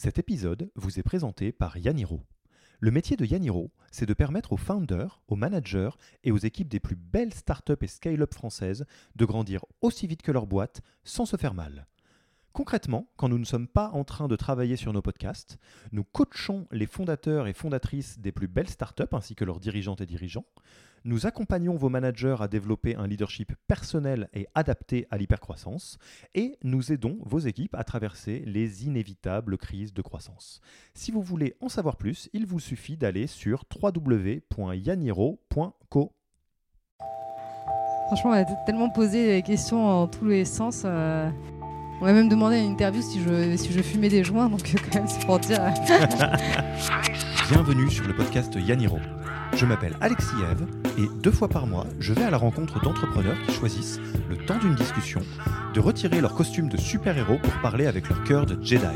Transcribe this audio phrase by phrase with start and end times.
[0.00, 2.22] Cet épisode vous est présenté par Yaniro.
[2.78, 5.90] Le métier de Yaniro, c'est de permettre aux founders, aux managers
[6.22, 10.30] et aux équipes des plus belles startups et scale-up françaises de grandir aussi vite que
[10.30, 11.88] leur boîte sans se faire mal.
[12.52, 15.58] Concrètement, quand nous ne sommes pas en train de travailler sur nos podcasts,
[15.90, 20.06] nous coachons les fondateurs et fondatrices des plus belles startups ainsi que leurs dirigeantes et
[20.06, 20.46] dirigeants.
[21.08, 25.96] Nous accompagnons vos managers à développer un leadership personnel et adapté à l'hypercroissance
[26.34, 30.60] et nous aidons vos équipes à traverser les inévitables crises de croissance.
[30.92, 36.12] Si vous voulez en savoir plus, il vous suffit d'aller sur www.yaniro.co.
[38.08, 40.82] Franchement, on a tellement posé des questions en tous les sens.
[40.84, 41.30] euh.
[42.02, 44.60] On m'a même demandé à une interview si je, si je fumais des joints, donc
[44.74, 45.58] quand même, c'est pour dire.
[47.48, 48.98] Bienvenue sur le podcast Yaniro.
[49.54, 50.66] Je m'appelle Alexis Eve
[50.98, 54.58] et deux fois par mois, je vais à la rencontre d'entrepreneurs qui choisissent, le temps
[54.58, 55.20] d'une discussion,
[55.74, 58.86] de retirer leur costume de super-héros pour parler avec leur cœur de Jedi.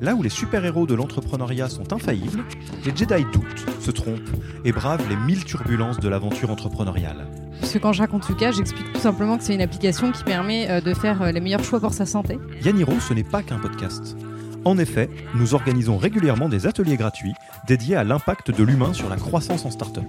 [0.00, 2.42] Là où les super-héros de l'entrepreneuriat sont infaillibles,
[2.84, 4.18] les Jedi doutent, se trompent
[4.64, 7.28] et bravent les mille turbulences de l'aventure entrepreneuriale.
[7.60, 10.68] Parce que quand je raconte Yuka, j'explique tout simplement que c'est une application qui permet
[10.68, 12.40] euh, de faire euh, les meilleurs choix pour sa santé.
[12.64, 14.16] Yaniro, ce n'est pas qu'un podcast.
[14.64, 17.34] En effet, nous organisons régulièrement des ateliers gratuits
[17.66, 20.04] dédiés à l'impact de l'humain sur la croissance en start-up.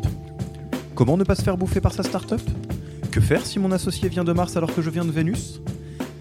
[0.93, 2.41] Comment ne pas se faire bouffer par sa start-up?
[3.11, 5.59] Que faire si mon associé vient de Mars alors que je viens de Vénus?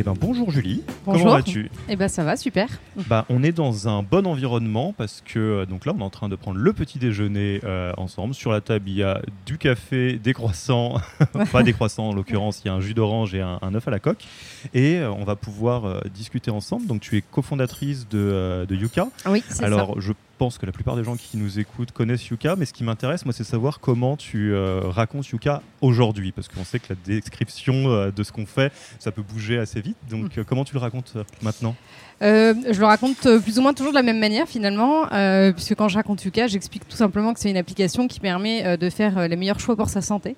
[0.00, 1.24] Eh ben bonjour Julie, Bonjour.
[1.24, 2.68] comment vas-tu Et ben ça va, super.
[3.06, 6.08] Bah on est dans un bon environnement parce que euh, donc là on est en
[6.08, 8.32] train de prendre le petit déjeuner euh, ensemble.
[8.32, 10.94] Sur la table il y a du café, des croissants,
[11.52, 13.86] pas des croissants en l'occurrence, il y a un jus d'orange et un, un œuf
[13.88, 14.24] à la coque.
[14.72, 16.86] Et euh, on va pouvoir euh, discuter ensemble.
[16.86, 19.06] Donc tu es cofondatrice de, de Yuka.
[19.26, 19.66] Oui, c'est ça.
[19.66, 22.72] Alors, je pense que la plupart des gens qui nous écoutent connaissent Yuka, mais ce
[22.72, 26.86] qui m'intéresse, moi, c'est savoir comment tu euh, racontes Yuka aujourd'hui, parce qu'on sait que
[26.88, 29.98] la description euh, de ce qu'on fait, ça peut bouger assez vite.
[30.08, 31.12] Donc, euh, comment tu le racontes
[31.42, 31.76] maintenant?
[32.22, 35.06] Je le raconte plus ou moins toujours de la même manière finalement,
[35.52, 38.90] puisque quand je raconte Yuka, j'explique tout simplement que c'est une application qui permet de
[38.90, 40.36] faire les meilleurs choix pour sa santé,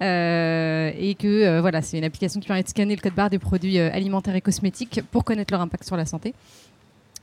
[0.00, 3.78] et que voilà, c'est une application qui permet de scanner le code barre des produits
[3.78, 6.34] alimentaires et cosmétiques pour connaître leur impact sur la santé.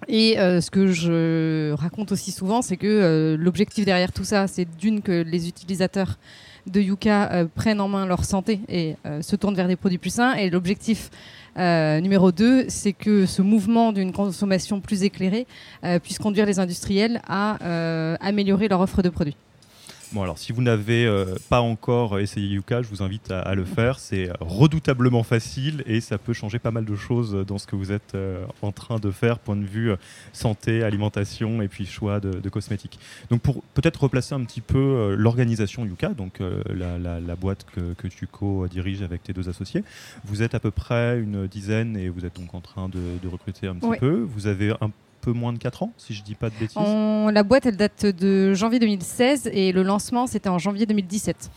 [0.07, 4.47] Et euh, ce que je raconte aussi souvent, c'est que euh, l'objectif derrière tout ça,
[4.47, 6.17] c'est d'une que les utilisateurs
[6.67, 10.13] de Yuka euh, prennent en main leur santé et se tournent vers des produits plus
[10.13, 10.33] sains.
[10.33, 11.09] Et l'objectif
[11.57, 15.47] numéro 2, c'est que ce mouvement d'une consommation plus éclairée
[16.01, 17.57] puisse conduire les industriels à
[18.21, 19.35] améliorer leur offre de produits.
[20.13, 23.55] Bon, alors, si vous n'avez euh, pas encore essayé Yuka, je vous invite à, à
[23.55, 23.97] le faire.
[23.97, 27.77] C'est euh, redoutablement facile et ça peut changer pas mal de choses dans ce que
[27.77, 29.95] vous êtes euh, en train de faire, point de vue euh,
[30.33, 32.99] santé, alimentation et puis choix de, de cosmétiques.
[33.29, 36.39] Donc, pour peut-être replacer un petit peu l'organisation Yuka, donc
[36.69, 39.83] la, la- la boîte que, que tu co-diriges avec tes deux associés,
[40.25, 43.27] vous êtes à peu près une dizaine et vous êtes donc en train de, de
[43.29, 43.97] recruter un petit Oui.
[43.99, 44.27] peu.
[44.27, 46.77] Vous avez un peu moins de 4 ans, si je dis pas de bêtises.
[46.77, 51.49] On- la boîte, elle date de janvier 2016 et le lancement, c'était en janvier 2017.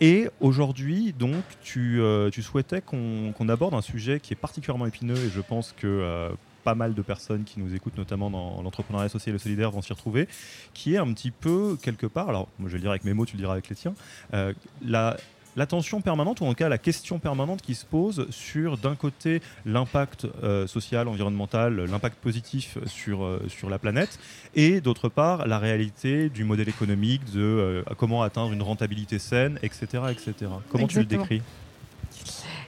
[0.00, 4.86] Et aujourd'hui, donc, tu, euh, tu souhaitais qu'on qu'on aborde un sujet qui est particulièrement
[4.86, 6.30] épineux et je pense que euh,
[6.64, 9.82] pas mal de personnes qui nous écoutent, notamment dans l'entrepreneuriat social et le solidaire, vont
[9.82, 10.26] s'y retrouver,
[10.72, 13.12] qui est un petit peu, quelque part, alors moi je vais le dire avec mes
[13.14, 13.94] mots, tu le diras avec les tiens,
[14.34, 14.52] euh,
[14.84, 15.16] la,
[15.56, 19.40] l'attention permanente, ou en tout cas la question permanente qui se pose sur, d'un côté,
[19.66, 24.18] l'impact euh, social, environnemental, l'impact positif sur, euh, sur la planète,
[24.54, 29.58] et d'autre part, la réalité du modèle économique, de euh, comment atteindre une rentabilité saine,
[29.62, 30.04] etc.
[30.10, 30.50] etc.
[30.70, 31.42] Comment tu le décris?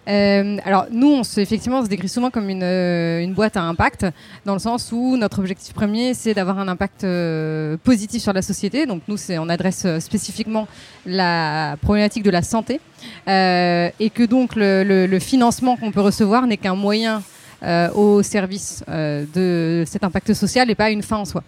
[0.08, 3.56] Euh, alors nous, on se, effectivement, on se décrit souvent comme une, euh, une boîte
[3.56, 4.06] à impact,
[4.44, 8.42] dans le sens où notre objectif premier, c'est d'avoir un impact euh, positif sur la
[8.42, 8.86] société.
[8.86, 10.68] Donc nous, on adresse euh, spécifiquement
[11.04, 12.80] la problématique de la santé,
[13.28, 17.22] euh, et que donc le, le- le financement qu'on peut recevoir n'est qu'un moyen
[17.62, 21.42] euh, au service de cet impact social et pas une fin en soi.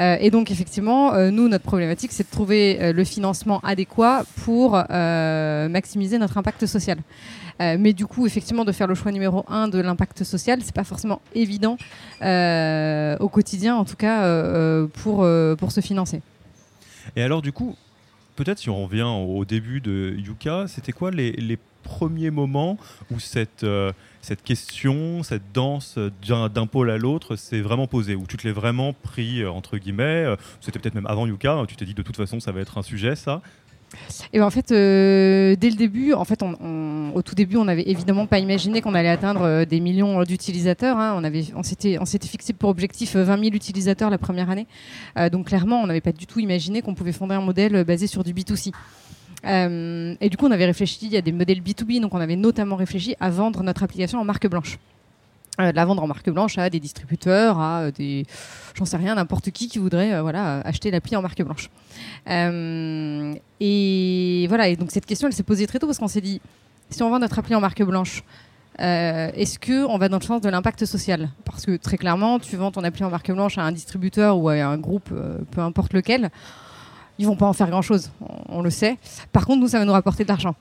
[0.00, 4.70] Euh, et donc effectivement, euh, nous, notre problématique, c'est de trouver le financement adéquat pour
[5.68, 6.98] maximiser notre impact social.
[7.60, 10.74] Euh, mais du coup, effectivement, de faire le choix numéro un de l'impact social, c'est
[10.74, 11.76] pas forcément évident
[12.22, 15.26] euh, au quotidien, en tout cas, euh, pour,
[15.58, 16.20] pour se financer.
[17.14, 17.76] Et alors, du coup,
[18.36, 22.78] peut-être si on revient au début de Yuka, c'était quoi les, les premier moment
[23.12, 23.64] où cette,
[24.20, 28.52] cette question, cette danse d'un pôle à l'autre s'est vraiment posée, où tu te l'es
[28.52, 30.26] vraiment pris, entre guillemets,
[30.60, 32.82] c'était peut-être même avant Yuka, tu t'es dit de toute façon ça va être un
[32.82, 33.40] sujet ça,
[34.32, 37.64] et ben en fait, euh, dès le début, en fait, on, au tout début, on
[37.64, 40.98] n'avait évidemment pas imaginé qu'on allait atteindre euh, des millions d'utilisateurs.
[40.98, 41.22] Hein.
[41.54, 44.66] On s'était fixé pour objectif 20 euh, 000 utilisateurs la première année.
[45.30, 48.24] donc clairement, on n'avait pas du tout imaginé qu'on pouvait fonder un modèle basé sur
[48.24, 48.72] du B2C.
[49.44, 52.00] et du coup, on avait réfléchi à des modèles B2B.
[52.00, 54.78] Donc, on avait notamment réfléchi à vendre notre application en marque blanche.
[55.60, 58.26] Euh, la vendre en marque blanche à des distributeurs, à euh, des,
[58.74, 61.70] j'en sais rien, n'importe qui qui voudrait euh, voilà acheter l'appli en marque blanche.
[62.28, 66.42] et voilà, et donc cette question, elle s'est posée très tôt parce qu'on s'est dit,
[66.90, 68.22] si on vend notre appli en marque blanche,
[68.78, 71.30] est-ce que on va dans le sens de l'impact social?
[71.46, 74.50] Parce que très clairement, tu vends ton appli en marque blanche à un distributeur ou
[74.50, 75.08] à un groupe,
[75.50, 76.30] peu importe lequel,
[77.18, 78.98] ils vont pas en faire grand-chose, on, on, le sait.
[79.32, 80.54] Par contre, nous, ça va nous rapporter de l'argent.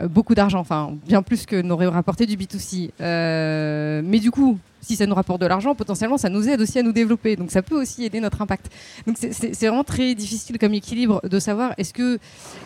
[0.00, 2.90] Euh, beaucoup d'argent, enfin bien plus que n'aurait rapporté du B2C.
[3.00, 6.78] Euh, mais du coup, si ça nous rapporte de l'argent, potentiellement, ça nous aide aussi
[6.78, 7.36] à nous développer.
[7.36, 8.70] Donc, ça peut aussi aider notre impact.
[9.06, 12.18] Donc, c'est vraiment très difficile comme équilibre de savoir est-ce que,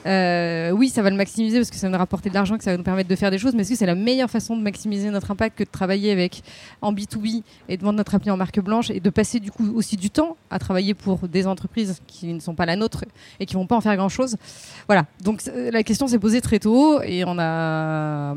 [0.07, 2.65] euh, oui, ça va le maximiser parce que ça va nous rapporter de l'argent, que
[2.65, 4.57] ça va nous permettre de faire des choses, mais est-ce que c'est la meilleure façon
[4.57, 6.43] de maximiser notre impact que de travailler avec
[6.83, 9.73] en B2B et de vendre notre appli en marque blanche et de passer du coup
[9.75, 13.05] aussi du temps à travailler pour des entreprises qui ne sont pas la nôtre
[13.39, 14.37] et qui vont pas en faire grand-chose.
[14.87, 15.07] Voilà.
[15.23, 18.35] Donc, la question s'est posée très tôt et on a,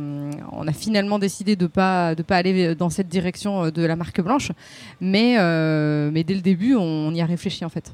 [0.51, 4.21] on a finalement décidé de pas, de pas aller dans cette direction de la marque
[4.21, 4.51] blanche.
[4.99, 7.93] Mais, euh, mais dès le début, on, y a réfléchi en fait.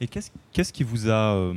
[0.00, 1.54] Et qu'est-ce qui vous a euh,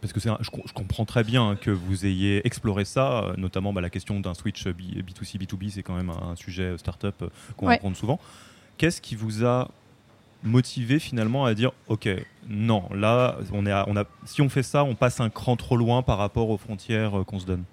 [0.00, 3.80] parce que je, je, comprends très bien que vous ayez exploré ça, euh, notamment bah,
[3.80, 7.24] la question d'un switch B, 2 c B2B, c'est quand même un, sujet startup
[7.56, 8.20] qu'on rencontre souvent.
[8.76, 9.70] Qu'est-ce qui vous a
[10.42, 12.06] motivé finalement à dire ok
[12.50, 15.74] non là on est on a si on fait ça on passe un cran trop
[15.74, 17.64] loin par rapport aux frontières qu'on se donne?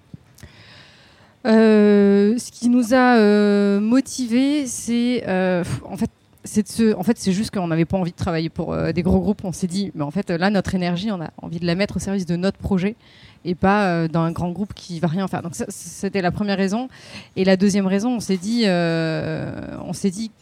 [1.44, 6.10] Ce qui nous a euh, motivés, c'est euh, en fait
[6.44, 9.20] c'est ce, en fait, c'est juste qu'on n'avait pas envie de travailler pour des gros
[9.20, 9.44] groupes.
[9.44, 11.98] On s'est dit, mais en fait, là, notre énergie, on a envie de la mettre
[11.98, 12.96] au service de notre projet
[13.44, 15.42] et pas dans un grand groupe qui va rien faire.
[15.42, 16.88] Donc, c'était la première raison.
[17.36, 20.32] Et la deuxième raison, on s'est dit, on s'est dit,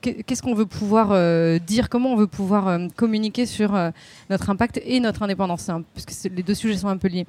[0.00, 1.08] qu'est-ce qu'on veut pouvoir
[1.60, 3.78] dire, comment on veut pouvoir communiquer sur
[4.30, 7.26] notre impact et notre indépendance, parce que les deux sujets sont un peu liés.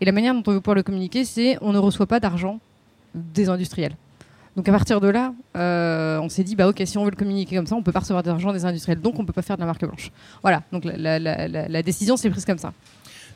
[0.00, 2.60] Et la manière dont on veut pouvoir le communiquer, c'est on ne reçoit pas d'argent
[3.14, 3.96] des industriels.
[4.56, 7.16] Donc à partir de là, euh, on s'est dit, bah ok, si on veut le
[7.16, 9.56] communiquer comme ça, on peut pas recevoir d'argent des industriels, donc on peut pas faire
[9.56, 10.12] de la marque blanche.
[10.42, 12.72] Voilà, donc la, décision s'est prise comme ça.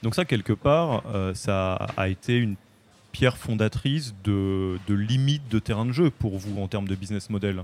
[0.03, 2.55] Donc ça, quelque part, euh, ça a été une
[3.37, 7.62] fondatrice de, de limite de terrain de jeu pour vous en termes de business model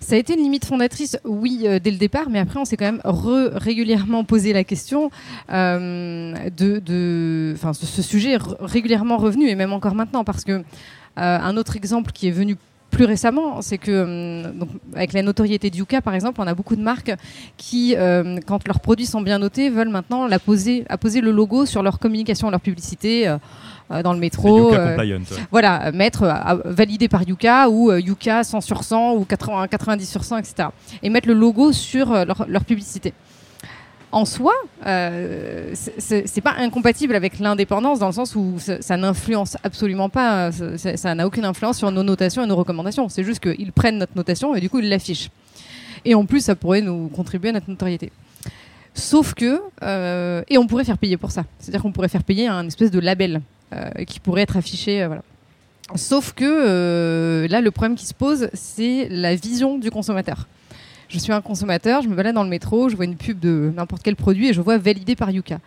[0.00, 2.76] ça a été une limite fondatrice, oui, euh, dès le départ, mais après, on s'est
[2.76, 5.10] quand même régulièrement posé la question
[5.50, 10.62] euh, de, de ce sujet est régulièrement revenu, et même encore maintenant, parce que euh,
[11.16, 12.56] un autre exemple qui est venu
[12.90, 16.80] plus récemment, c'est que donc, avec la notoriété du par exemple, on a beaucoup de
[16.80, 17.12] marques
[17.58, 17.94] qui,
[18.46, 21.98] quand leurs produits sont bien notés, veulent maintenant la poser, poser le logo sur leur
[21.98, 23.28] communication, leur publicité.
[23.28, 23.36] Euh,
[23.90, 24.74] dans le métro.
[24.74, 24.96] Euh,
[25.50, 30.24] voilà, mettre euh, validé par Yuka ou Yuka 100 sur 100 ou 80, 90 sur
[30.24, 30.68] 100, etc.
[31.02, 33.14] Et mettre le logo sur leur, publicité
[34.10, 34.54] en soi,
[34.86, 41.14] euh, c'est pas incompatible avec l'indépendance dans le sens où ça, n'influence absolument pas, ça
[41.14, 43.08] n'a aucune influence sur nos notations et nos recommandations.
[43.10, 45.28] C'est juste qu'ils prennent notre notation et du coup ils l'affichent.
[46.04, 48.10] Et en plus, ça pourrait nous contribuer à notre notoriété.
[48.94, 49.60] Sauf que,
[50.48, 51.44] et on pourrait faire payer pour ça.
[51.58, 53.42] C'est-à-dire qu'on pourrait faire payer un espèce de label.
[53.74, 55.02] Euh, qui pourrait être affiché.
[55.02, 55.22] Euh, voilà.
[55.94, 60.46] Sauf que euh, là, le problème qui se pose, c'est la vision du consommateur.
[61.08, 63.70] Je suis un consommateur, je me balade dans le métro, je vois une pub de
[63.76, 65.58] n'importe quel produit et je vois validé par Yuka.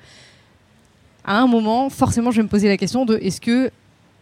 [1.26, 3.70] À un moment, forcément, je vais me poser la question de est-ce que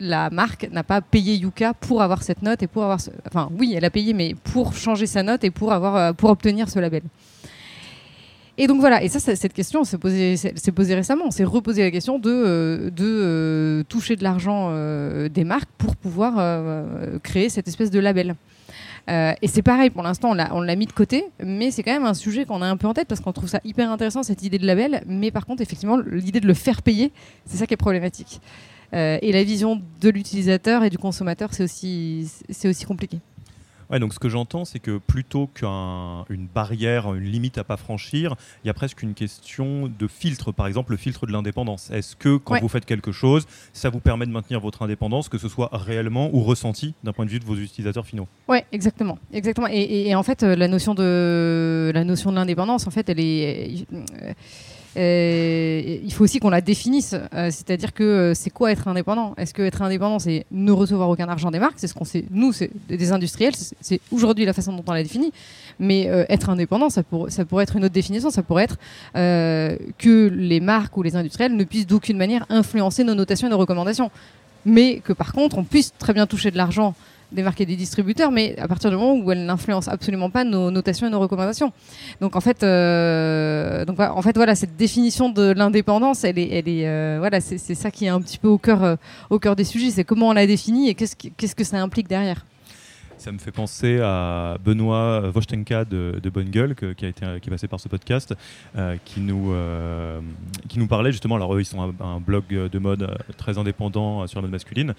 [0.01, 3.73] la marque n'a pas payé Yuka pour avoir cette note et pour avoir enfin oui
[3.75, 7.01] elle a payé mais pour changer sa note et pour avoir pour obtenir ce label?
[8.61, 10.35] Et donc voilà, et ça, cette question s'est posée,
[10.75, 11.23] posée récemment.
[11.25, 15.95] On s'est reposé la question de, euh, euh, toucher de l'argent euh, des marques pour
[15.95, 16.83] pouvoir
[17.23, 18.35] créer cette espèce de label.
[19.07, 22.13] et c'est pareil, pour l'instant, on l'a mis de côté, mais c'est quand même un
[22.13, 24.57] sujet qu'on a un peu en tête parce qu'on trouve ça hyper intéressant, cette idée
[24.57, 25.03] de label.
[25.07, 27.13] Mais par contre, effectivement, l'idée de le faire payer,
[27.45, 28.41] c'est ça qui est problématique.
[28.91, 33.19] et la vision de l'utilisateur et du consommateur, c'est aussi compliqué.
[33.89, 38.35] Ouais, donc ce que j'entends, c'est que plutôt qu'une barrière, une limite à pas franchir,
[38.63, 41.89] il y a presque une question de filtre, par exemple le filtre de l'indépendance.
[41.89, 45.39] Est-ce que quand vous faites quelque chose, ça vous permet de maintenir votre indépendance, que
[45.39, 48.27] ce soit réellement ou ressenti d'un point de vue de vos utilisateurs finaux?
[48.47, 49.67] Oui, exactement, exactement.
[49.71, 53.85] Et, en fait, la notion de la notion de l'indépendance, en fait, elle est
[54.95, 57.15] il faut aussi qu'on la définisse.
[57.31, 59.33] C'est-à-dire que c'est quoi être indépendant?
[59.37, 61.75] Est-ce que être indépendant, c'est ne recevoir aucun argent des marques?
[61.77, 65.03] C'est ce qu'on sait, nous, c'est des industriels, c'est aujourd'hui la façon dont on l'a
[65.03, 65.31] défini.
[65.79, 68.29] Mais être indépendant, ça, ça pourrait être une autre définition.
[68.29, 68.77] Ça pourrait être
[69.13, 73.57] que les marques ou les industriels ne puissent d'aucune manière influencer nos notations et nos
[73.57, 74.11] recommandations.
[74.65, 76.95] Mais que par contre, on puisse très bien toucher de l'argent
[77.37, 81.07] et des distributeurs, mais à partir du moment où elles n'influencent absolument pas nos notations
[81.07, 81.71] et nos recommandations.
[82.21, 86.67] Donc en fait, euh, donc, en fait voilà, cette définition de l'indépendance, elle est, elle
[86.67, 88.95] est, euh, voilà, c'est ça qui est un petit peu au cœur, euh,
[89.29, 92.45] au cœur des sujets, c'est comment on la définit et qu'est-ce que ça implique derrière.
[93.17, 97.51] Ça me fait penser à Benoît Vostenka de, Bonne Gueule, qui, a été, qui est
[97.51, 98.33] passé par ce podcast,
[99.03, 99.53] qui, nous,
[100.69, 101.35] qui nous parlait justement.
[101.35, 104.93] Alors, eux, ils sont un blog de mode très indépendant sur la mode masculine.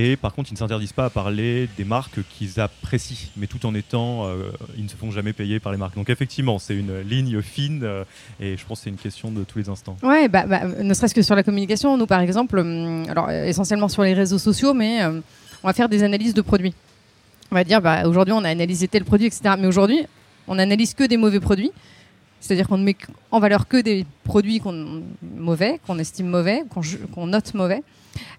[0.00, 3.66] Et par contre, ils ne s'interdisent pas à parler des marques qu'ils apprécient, mais tout
[3.66, 5.96] en étant, euh, ils ne se font jamais payer par les marques.
[5.96, 8.04] Donc effectivement, c'est une ligne fine euh,
[8.38, 9.96] et je pense que c'est une question de tous les instants.
[10.04, 13.88] Ouais, bah, bah, ne serait-ce que sur la communication, nous par exemple, hum, alors essentiellement
[13.88, 15.20] sur les réseaux sociaux, mais hum,
[15.64, 16.74] on va faire des analyses de produits.
[17.50, 19.56] On va dire, bah, aujourd'hui on a analysé tel produit, etc.
[19.58, 20.06] Mais aujourd'hui,
[20.46, 21.72] on n'analyse que des mauvais produits.
[22.38, 22.96] C'est-à-dire qu'on ne met
[23.32, 25.02] en valeur que des produits qu'on
[25.36, 26.62] mauvais, qu'on estime mauvais,
[27.12, 27.82] qu'on note mauvais.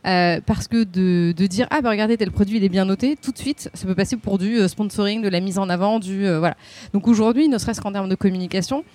[0.06, 3.34] Euh, parce que de, dire ah bah regardez tel produit il est bien noté tout
[3.34, 6.26] de suite ça peut passer pour du euh, sponsoring de la mise en avant du
[6.26, 6.56] euh, voilà.
[6.94, 8.86] Donc aujourd'hui ne serait-ce qu'en termes de communication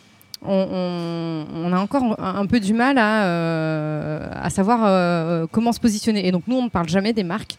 [0.47, 6.29] on, a encore un, peu du mal à, savoir comment se positionner.
[6.29, 7.57] Et donc nous on ne parle jamais des marques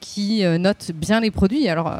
[0.00, 1.66] qui notent bien les produits.
[1.66, 1.90] Alors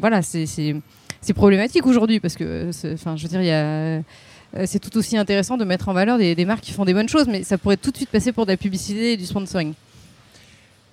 [0.00, 4.00] voilà c'est problématique aujourd'hui parce que enfin je veux dire il y a
[4.64, 7.28] c'est tout aussi intéressant de mettre en valeur des, marques qui font des bonnes choses,
[7.28, 9.74] mais ça pourrait tout de suite passer pour de la publicité et du sponsoring.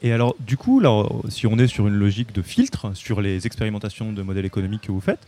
[0.03, 0.81] Et alors, du coup,
[1.29, 4.91] si on est sur une logique de filtre sur les expérimentations de modèles économiques que
[4.91, 5.19] vous faites,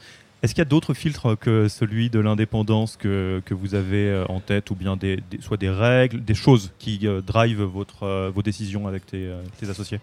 [0.42, 4.26] est-ce qu'il y a d'autres filtres que celui de l'indépendance que, que, vous avez euh,
[4.30, 8.42] en tête, ou bien des, soit des règles, des choses qui euh, drivent votre, vos
[8.42, 9.30] décisions avec tes,
[9.70, 10.00] associés?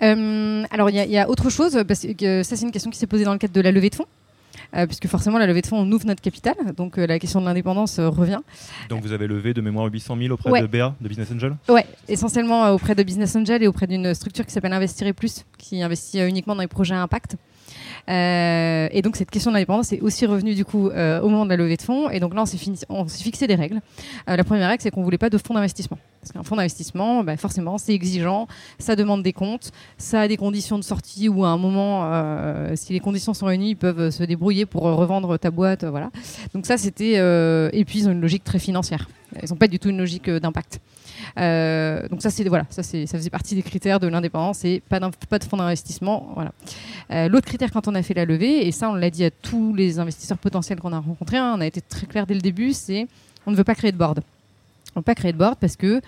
[0.00, 3.06] Alors, il y, y, a autre chose, parce que ça, c'est une question qui s'est
[3.06, 4.06] posée dans le cadre de la levée de fonds.
[4.76, 7.40] Euh, puisque forcément la levée de fonds, on ouvre notre capital, donc euh, la question
[7.40, 8.40] de l'indépendance euh, revient.
[8.88, 11.80] Donc vous avez levé de mémoire 800 000 auprès de BA, de Business Angel Oui,
[12.08, 15.82] essentiellement auprès de Business Angel et auprès d'une structure qui s'appelle Investir et Plus, qui
[15.82, 17.36] investit uniquement dans les projets à impact.
[18.08, 21.44] Euh, et donc cette question de l'indépendance est aussi revenue du coup euh, au moment
[21.44, 22.10] de la levée de fonds.
[22.10, 22.58] Et donc là, on s'est,
[23.22, 23.80] fixé des règles.
[24.28, 25.98] Euh, la première règle, c'est qu'on voulait pas de fonds d'investissement.
[26.20, 28.46] Parce qu'un fonds d'investissement, bah, forcément, c'est exigeant,
[28.78, 32.08] ça demande des comptes, ça a des conditions de sortie où à un moment,
[32.76, 35.84] si les conditions sont réunies, ils peuvent se débrouiller pour revendre ta boîte.
[35.84, 36.10] voilà.
[36.54, 37.16] Donc ça, c'était...
[37.16, 39.08] et puis, ils ont une logique très financière.
[39.42, 40.80] Ils n'ont pas du tout une logique d'impact.
[41.38, 45.00] Euh, donc ça, c'est voilà, ça, ça faisait partie des critères de l'indépendance et pas,
[45.28, 46.32] pas de fonds d'investissement.
[46.34, 46.52] Voilà.
[47.10, 49.30] Euh, l'autre critère quand on a fait la levée, et ça on l'a dit à
[49.30, 52.40] tous les investisseurs potentiels qu'on a rencontrés, hein, on a été très clair dès le
[52.40, 53.06] début, c'est
[53.46, 54.22] on ne veut pas créer de board.
[54.94, 56.00] On ne veut pas créer de board parce que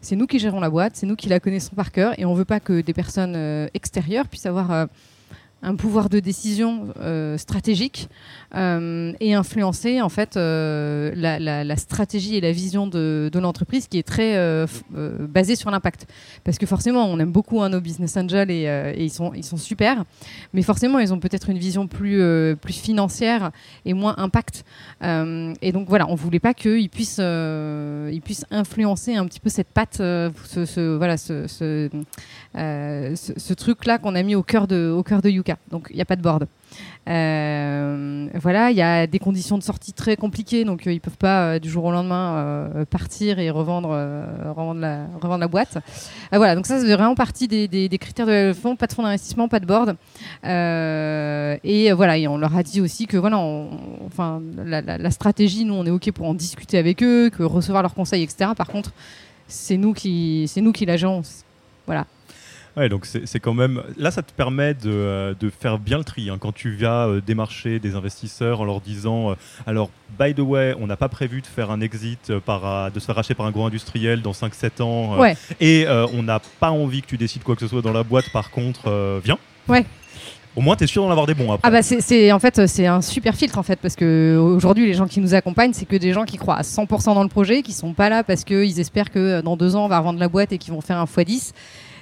[0.00, 2.32] c'est nous qui gérons la boîte, c'est nous qui la connaissons par cœur et on
[2.32, 4.88] ne veut pas que des personnes euh, extérieures puissent avoir
[5.62, 8.08] un pouvoir de décision euh, stratégique
[8.54, 14.06] euh, et influencer en fait euh, la, stratégie et la vision de, l'entreprise qui est
[14.06, 14.36] très
[14.90, 16.06] basée sur l'impact.
[16.44, 19.56] Parce que forcément, on aime beaucoup hein, nos business angels et, ils, sont, ils sont
[19.56, 20.04] super,
[20.52, 22.20] mais forcément, ils ont peut-être une vision plus,
[22.56, 23.50] plus financière
[23.84, 24.64] et moins impact.
[25.02, 29.68] et donc voilà, on voulait pas qu'ils puissent, ils puissent influencer un petit peu cette
[29.68, 31.46] patte, ce, voilà, ce,
[32.54, 35.30] ce, truc-là qu'on a mis au cœur de, au cœur de
[35.70, 36.46] Donc il n'y a pas de board.
[37.08, 41.16] Euh, voilà, il y a des conditions de sortie très compliquées, donc euh, ils peuvent
[41.16, 43.88] pas euh, du jour au lendemain partir et revendre,
[44.54, 44.80] revendre,
[45.38, 45.78] la, boîte.
[46.32, 49.60] voilà, donc ça c'est vraiment partie des, critères de fonds, pas de fonds d'investissement, pas
[49.60, 49.96] de board.
[50.44, 55.74] et voilà, et on leur a dit aussi que voilà, enfin la, la, stratégie, nous
[55.74, 58.50] on est ok pour en discuter avec eux, que recevoir leurs conseils, etc.
[58.56, 58.92] Par contre,
[59.46, 61.44] c'est nous qui, c'est nous qui l'agence.
[61.86, 62.06] Voilà.
[62.78, 63.82] Ouais, donc c'est quand même.
[63.96, 66.30] Là, ça te permet de, euh, de faire bien le tri.
[66.30, 69.34] Hein, quand tu vas euh, démarcher des investisseurs en leur disant euh,
[69.66, 73.06] Alors, by the way, on n'a pas prévu de faire un exit, par, de se
[73.06, 75.16] faire racheter par un gros industriel dans 5-7 ans.
[75.60, 78.30] Et on n'a pas envie que tu décides quoi que ce soit dans la boîte.
[78.32, 79.38] Par contre, viens.
[79.66, 79.84] Ouais.
[80.54, 81.68] Au moins, tu es sûr d'en avoir des bons après.
[81.68, 84.94] Ah bah c'est en fait c'est un super filtre en fait parce que aujourd'hui les
[84.94, 87.62] gens qui nous accompagnent c'est que des gens qui croient à 100% dans le projet,
[87.62, 90.28] qui sont pas là parce qu'ils espèrent que dans deux ans on va revendre la
[90.28, 91.52] boîte et qu'ils vont faire un x10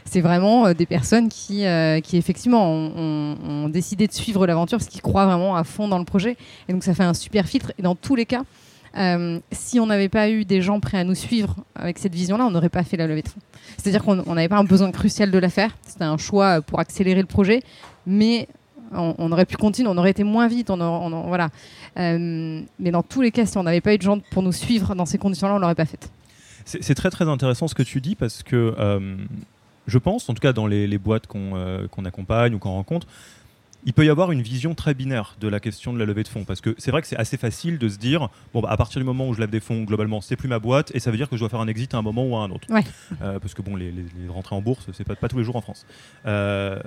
[0.07, 4.89] c'est vraiment euh, des personnes qui, euh, qui effectivement ont, décidé de suivre l'aventure parce
[4.89, 6.37] qu'ils croient vraiment à fond dans le projet.
[6.69, 7.73] Et donc ça fait un super filtre.
[7.79, 8.43] Et dans tous les cas,
[8.97, 12.47] euh, si on n'avait pas eu des gens prêts à nous suivre avec cette vision-là,
[12.47, 13.41] on n'aurait pas fait la levée de fonds.
[13.77, 15.77] C'est-à-dire qu'on n'avait pas un besoin crucial de la faire.
[15.87, 17.63] C'était un choix pour accélérer le projet,
[18.07, 18.49] mais
[18.93, 21.49] On, aurait pu continuer, on aurait été moins vite, on, voilà.
[21.97, 24.95] Mais dans tous les cas, si on n'avait pas eu de gens pour nous suivre
[24.95, 26.09] dans ces conditions-là, on l'aurait pas fait.
[26.65, 28.75] C'est très très intéressant ce que tu dis parce que
[29.87, 33.07] je pense, en tout cas dans les, boîtes qu'on accompagne ou qu'on rencontre,
[33.87, 36.29] il peut y avoir une vision très binaire de la question de la levée de
[36.29, 36.45] fonds.
[36.45, 39.01] Parce que c'est vrai que c'est assez facile de se dire, bon, bah, à partir
[39.01, 41.17] du moment où je lève des fonds, globalement, c'est plus ma boîte, et ça veut
[41.17, 42.67] dire que je dois faire un exit à un moment ou à un autre.
[43.23, 43.93] Euh, parce que bon, les,
[44.29, 45.87] rentrées en bourse, c'est pas, pas tous les jours en France.
[46.27, 46.81] Euh,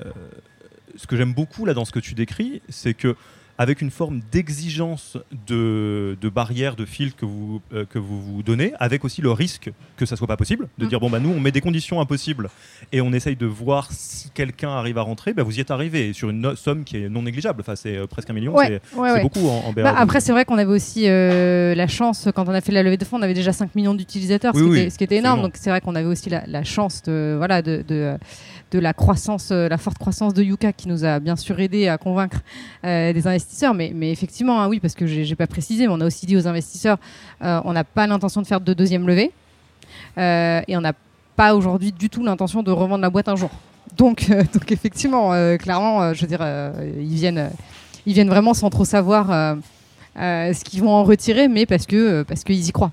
[0.96, 3.16] ce que j'aime beaucoup là dans ce que tu décris, c'est que
[3.60, 8.42] avec une forme d'exigence de, de barrière, de fil que vous, euh, que vous vous
[8.42, 10.88] donnez, avec aussi le risque que ça soit pas possible, de mm.
[10.88, 12.50] dire bon bah nous on met des conditions impossibles
[12.94, 16.14] et on essaye de voir si quelqu'un arrive à rentrer, bah, vous y êtes arrivé
[16.14, 18.82] sur une somme qui est non négligeable, enfin c'est euh, presque un million, c'est
[19.22, 22.54] beaucoup en, en bah, après c'est vrai qu'on avait aussi euh, la chance, quand on
[22.54, 25.18] a fait la levée de fonds, on avait déjà 5 millions d'utilisateurs, ce, qui était
[25.18, 28.16] énorme, donc c'est vrai qu'on avait aussi la, la, chance de, voilà, de, de
[28.72, 31.88] de la croissance, euh, la forte croissance de Yuka qui nous a bien sûr aidé
[31.88, 32.40] à convaincre
[32.86, 33.74] euh, des investisseurs.
[33.74, 36.48] Mais, effectivement, hein, oui, parce que j'ai pas précisé, mais on a aussi dit aux
[36.48, 36.98] investisseurs,
[37.42, 39.32] euh, on n'a pas l'intention de faire de deuxième levée
[40.18, 40.94] et on n'a
[41.36, 43.50] pas aujourd'hui du tout l'intention de revendre la boîte un jour.
[43.98, 44.30] Donc,
[44.70, 46.46] effectivement, clairement, je veux dire,
[47.00, 47.50] ils viennent,
[48.06, 49.58] ils viennent vraiment sans trop savoir
[50.16, 51.88] ce qu'ils vont en retirer, mais parce
[52.28, 52.92] parce qu'ils y croient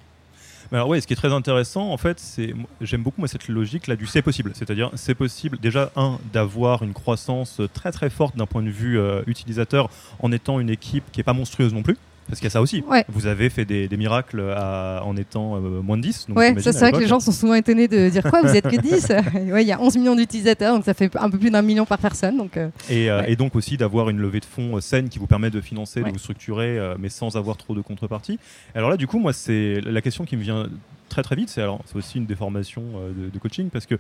[0.73, 3.87] alors ouais, ce qui est très intéressant, en fait, c'est j'aime beaucoup moi, cette logique
[3.87, 4.53] là du c'est possible.
[4.55, 8.99] C'est-à-dire, c'est possible déjà un d'avoir une croissance très très forte d'un point de vue
[8.99, 9.89] euh, utilisateur
[10.21, 11.97] en étant une équipe qui est pas monstrueuse non plus.
[12.29, 12.83] Parce qu'il y a ça aussi.
[13.09, 16.27] Vous avez fait des, miracles en étant euh, moins de 10.
[16.35, 18.69] ouais, ça c'est vrai que les gens sont souvent étonnés de dire quoi, vous êtes
[18.69, 19.09] que 10
[19.53, 21.87] ouais, Il y a 11 millions d'utilisateurs, donc ça fait un peu plus d'un million
[21.87, 22.37] par personne.
[22.37, 25.51] Donc, euh, euh, et, donc aussi d'avoir une levée de fonds saine qui vous permet
[25.51, 28.39] de financer, de vous structurer, mais sans avoir trop de contrepartie.
[28.75, 30.69] Alors là, du coup, moi, c'est la question qui me vient
[31.09, 31.49] très très vite.
[31.49, 31.65] C'est
[31.95, 32.83] aussi une déformation
[33.17, 33.97] de, de coaching parce que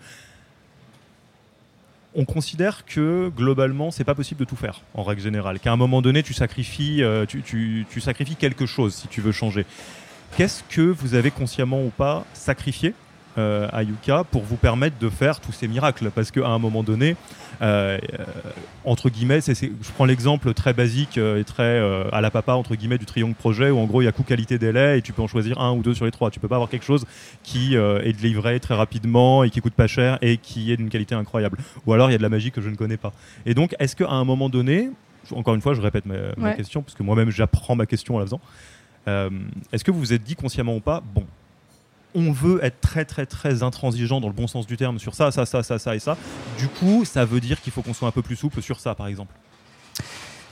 [2.17, 5.61] on considère que globalement, c'est pas possible de tout faire en règle générale.
[5.61, 9.67] Qu'à un moment donné, tu sacrifies, euh, tu, sacrifies quelque chose si tu veux changer.
[10.37, 12.95] Qu'est-ce que vous avez consciemment ou pas sacrifié
[13.39, 16.83] euh, à Yuka pour vous permettre de faire tous ces miracles Parce qu'à un moment
[16.83, 17.17] donné,
[17.63, 17.99] euh,
[18.85, 21.79] entre guillemets, je prends l'exemple très basique et très
[22.13, 24.23] à la papa entre guillemets du triangle projet où en gros il y a coût
[24.23, 26.31] qualité délai et tu peux en choisir un ou deux sur les trois.
[26.31, 27.05] Tu peux pas avoir quelque chose
[27.43, 31.15] qui est livré très rapidement et qui coûte pas cher et qui est d'une qualité
[31.15, 31.59] incroyable.
[31.87, 33.13] Ou alors il y a de la magie que je ne connais pas.
[33.45, 34.91] Et donc est-ce qu'à un moment donné,
[35.35, 38.27] encore une fois, je répète ma, question parce que moi-même j'apprends ma question en la
[38.27, 38.41] faisant.
[39.73, 41.27] est-ce que vous vous êtes dit consciemment ou pas, bon,
[42.17, 45.31] on veut être très très très intransigeant dans le bon sens du terme sur ça,
[45.31, 46.17] ça, ça, ça, ça et ça.
[46.59, 48.95] Du coup, ça veut dire qu'il faut qu'on soit un peu plus souple sur ça,
[48.95, 49.35] par exemple.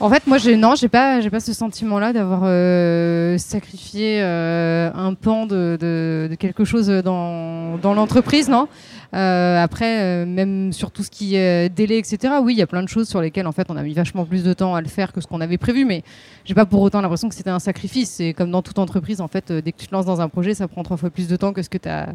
[0.00, 4.90] En fait, moi, j'ai non, j'ai pas, j'ai pas ce sentiment-là d'avoir euh, sacrifié euh,
[4.92, 8.66] un pan de, quelque chose dans, dans l'entreprise, non?
[9.14, 12.34] Euh, après, même sur tout ce qui est délai, etc.
[12.42, 14.24] Oui, il y a plein de choses sur lesquelles en fait on a mis vachement
[14.24, 16.02] plus de temps à le faire que ce qu'on avait prévu, mais
[16.44, 18.10] j'ai pas pour autant l'impression que c'était un sacrifice.
[18.10, 20.54] C'est comme dans toute entreprise, en fait, dès que tu te lances dans un projet,
[20.54, 22.08] ça prend trois fois plus de temps que ce que tu as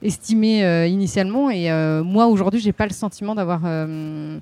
[0.00, 1.50] estimé initialement.
[1.50, 1.70] Et
[2.02, 4.38] moi, aujourd'hui, j'ai pas le sentiment d'avoir euh,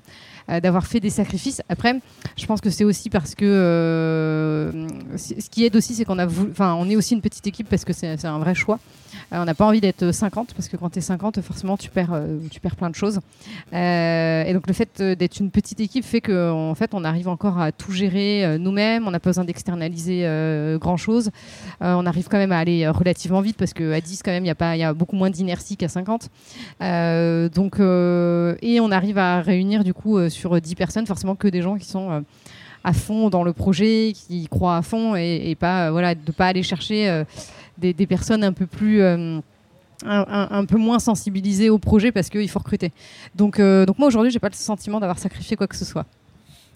[0.47, 1.61] d'avoir fait des sacrifices.
[1.69, 1.99] Après,
[2.37, 6.25] je pense que c'est aussi parce que euh, ce qui aide aussi, c'est qu'on a
[6.25, 8.79] enfin, on est aussi une petite équipe parce que c'est un vrai choix.
[9.33, 11.89] Euh, on n'a pas envie d'être 50 parce que quand tu es 50, forcément, tu
[11.89, 13.19] perds, tu perds plein de choses.
[13.73, 17.59] et donc, le fait d'être une petite équipe fait qu'en en fait, on arrive encore
[17.59, 19.07] à tout gérer nous-mêmes.
[19.07, 21.31] On n'a pas besoin d'externaliser grand-chose.
[21.81, 24.63] on arrive quand même à aller relativement vite parce qu'à 10, quand même, il y,
[24.63, 26.29] a y a beaucoup moins d'inertie qu'à 50.
[26.79, 31.77] donc, et on arrive à réunir du coup sur 10 personnes, forcément que des gens
[31.77, 32.21] qui sont euh,
[32.83, 36.47] à fond dans le projet, qui croient à fond et, pas euh, voilà de pas
[36.47, 37.23] aller chercher euh,
[37.77, 39.41] des, personnes un peu plus un,
[40.65, 42.91] peu moins sensibilisées au projet parce qu'il faut recruter.
[43.35, 46.05] Donc, donc moi aujourd'hui, j'ai pas le sentiment d'avoir sacrifié quoi que ce soit.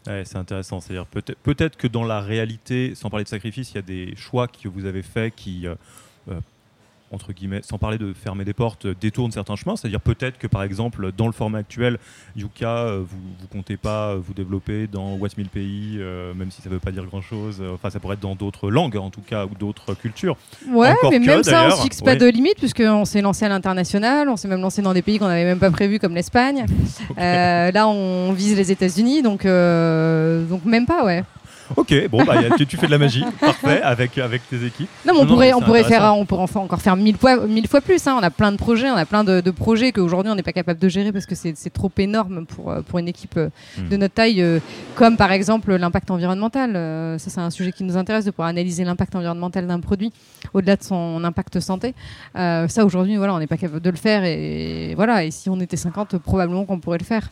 [0.05, 0.81] c'est intéressant.
[0.81, 4.15] C'est-à-dire peut-être peut que dans la réalité, sans parler de sacrifice, il y a des
[4.15, 5.65] choix que vous avez faits qui
[7.11, 9.75] entre guillemets, sans parler de fermer des portes, détourne certains chemins.
[9.75, 11.97] C'est-à-dire peut-être que par exemple, dans le format actuel,
[12.35, 16.61] Yuka, euh, vous ne comptez pas vous développer dans What 1000 pays, euh, même si
[16.61, 17.61] ça ne veut pas dire grand-chose.
[17.73, 20.37] Enfin, ça pourrait être dans d'autres langues en tout cas, ou d'autres cultures.
[20.67, 24.29] Ouais, mais même ça, on ne fixe pas de limite, puisqu'on s'est lancé à l'international,
[24.29, 26.65] on s'est même lancé dans des pays qu'on n'avait même pas prévus, comme l'Espagne.
[27.17, 31.23] Euh, là, on vise les États-Unis, donc, donc même pas, ouais.
[31.75, 34.89] Ok, bon, bah, tu, fais de la magie, parfait, avec, avec tes équipes.
[35.05, 37.81] Non, mais on, pourrait, on pourrait faire, on pourrait encore faire mille fois, mille fois
[37.81, 38.05] plus.
[38.07, 38.15] Hein.
[38.19, 40.79] On a plein de projets, on a plein de, projets qu'aujourd'hui on n'est pas capable
[40.79, 43.89] de gérer parce que c'est trop énorme pour, euh, pour une équipe euh, hmm.
[43.89, 44.59] de notre taille, euh,
[44.95, 46.73] comme par exemple l'impact environnemental.
[47.19, 50.11] ça, c'est un sujet qui nous intéresse de pouvoir analyser l'impact environnemental d'un produit
[50.53, 51.93] au-delà de son impact santé.
[52.35, 55.23] ça, aujourd'hui, voilà, on n'est pas capable de le faire et, voilà.
[55.23, 57.29] Et si on était 50, probablement qu'on pourrait le faire.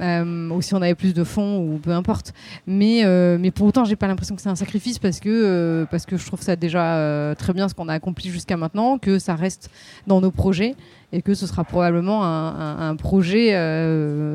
[0.00, 2.32] Ou si on avait plus de fonds ou peu importe.
[2.66, 3.04] Mais,
[3.38, 6.26] mais pour autant, j'ai pas l'impression que c'est un sacrifice parce que, parce que je
[6.26, 9.70] trouve ça déjà très bien ce qu'on a accompli jusqu'à maintenant, que ça reste
[10.06, 10.74] dans nos projets
[11.12, 13.50] et que ce sera probablement un, projet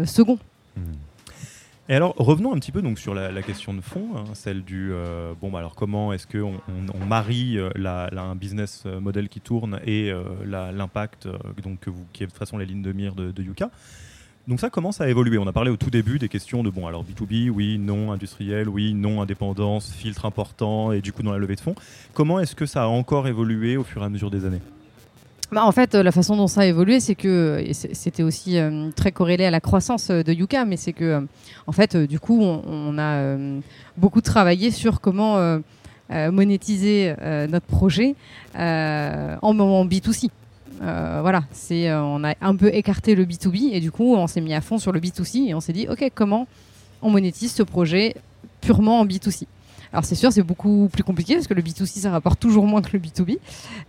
[0.05, 0.37] second.
[0.77, 0.81] Mmh.
[1.89, 4.91] Et alors, revenons un petit peu donc sur la, question de fond, hein, celle du
[4.93, 6.61] euh, bon, bah, alors comment est-ce qu'on
[6.93, 7.71] on, marie euh,
[8.15, 10.13] un business euh, model qui tourne et
[10.45, 11.27] l'impact
[11.63, 11.79] donc
[12.13, 13.71] qui est de toute façon la ligne de mire de, Yuka.
[14.49, 15.37] Donc ça commence à évoluer.
[15.37, 18.67] On a parlé au tout début des questions de bon, alors B2B, oui, non, industriel,
[18.67, 21.75] oui, non, indépendance, filtre important et du coup dans la levée de fonds.
[22.15, 24.61] Comment est-ce que ça a encore évolué au fur et à mesure des années?
[25.51, 29.11] Bah, en fait, la façon dont ça a évolué, c'est que c'était aussi euh, très
[29.11, 31.21] corrélé à la croissance euh, de Yuka, mais c'est que, euh,
[31.67, 33.37] en fait, du coup, on, a
[33.97, 35.59] beaucoup travaillé sur comment
[36.09, 37.13] monétiser
[37.49, 38.15] notre projet
[38.55, 40.29] en, moment B2C.
[40.79, 44.53] Voilà, c'est on a un peu écarté le B2B et du coup, on s'est mis
[44.53, 46.47] à fond sur le B2C et on s'est dit, ok, comment
[47.01, 48.15] on monétise ce projet
[48.61, 49.45] purement en B2C.
[49.91, 52.81] Alors c'est sûr, c'est beaucoup plus compliqué parce que le B2C, ça rapporte toujours moins
[52.81, 53.37] que le B2B.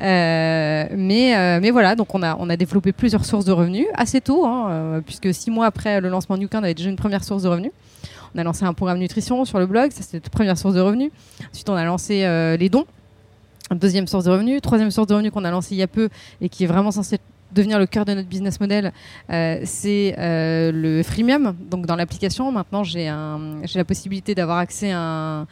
[0.00, 3.87] Euh, mais, euh, mais voilà, donc on a, on a développé plusieurs sources de revenus
[3.94, 6.88] assez tôt, hein, euh, puisque six mois après le lancement de Newkin, on avait déjà
[6.88, 7.72] une première source de revenus.
[8.35, 10.81] On a lancé un programme nutrition sur le blog, ça c'était notre première source de
[10.81, 11.11] revenus.
[11.53, 12.20] Ensuite, on a lancé
[12.59, 12.87] les dons,
[13.74, 14.61] deuxième source de revenus.
[14.62, 16.09] Troisième source de revenus qu'on a lancé il y a peu
[16.40, 17.18] et qui est vraiment censé
[17.52, 18.92] devenir le cœur de notre business model,
[19.28, 21.56] c'est le freemium.
[21.68, 25.46] Donc dans l'application, maintenant j'ai la possibilité d'avoir accès à un,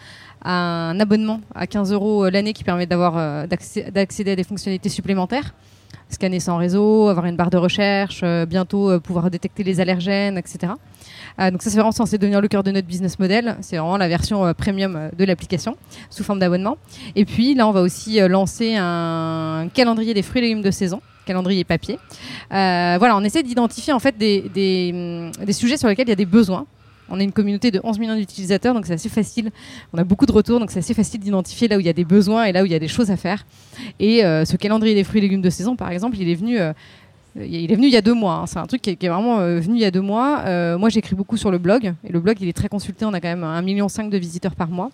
[0.45, 5.55] un abonnement à 15 euros euh, l'année qui permet euh, d'accéder à des fonctionnalités supplémentaires
[6.09, 10.73] scanner sans réseau, avoir une barre de recherche, euh, bientôt pouvoir détecter les allergènes, etc.
[11.39, 13.57] donc ça c'est vraiment censé devenir le cœur de notre business model.
[13.61, 15.77] C'est vraiment la version premium de l'application
[16.11, 16.79] sous forme d'abonnement.
[17.15, 21.01] Et puis là on va aussi lancer un calendrier des fruits et légumes de saison
[21.27, 21.99] calendrier papier.
[22.51, 26.27] voilà, on essaie d'identifier en fait des, des, sujets sur lesquels il y a des
[26.27, 26.67] besoins
[27.11, 29.51] on est une communauté de 11 millions d'utilisateurs, donc c'est assez facile.
[29.93, 31.93] On a beaucoup de retours, donc c'est assez facile d'identifier là où il y a
[31.95, 33.47] des besoins et là où il y a des choses à faire.
[33.99, 36.59] Et euh, ce calendrier des fruits et légumes de saison, par exemple, il est venu.
[36.59, 36.73] Euh,
[37.37, 38.35] il est venu il y a deux mois.
[38.35, 38.47] Hein.
[38.47, 40.43] C'est un truc qui est, vraiment euh, venu il y a deux mois.
[40.77, 41.95] moi, j'écris beaucoup sur le blog.
[42.05, 43.05] Et le blog, il est très consulté.
[43.05, 44.91] On a quand même 1,5 million de visiteurs par mois.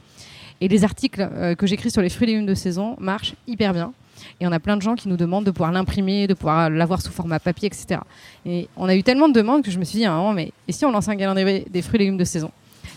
[0.61, 3.93] Et les articles que j'écris sur les fruits et légumes de saison marchent hyper bien.
[4.41, 7.03] Et on a plein de gens qui nous demandent de pouvoir l'imprimer, de pouvoir l'avoir
[7.03, 8.01] sous format papier, etc.
[8.47, 10.33] Et on a eu tellement de demandes que je me suis dit à un moment,
[10.33, 12.51] mais et si on lançait un calendrier des fruits et légumes de saison?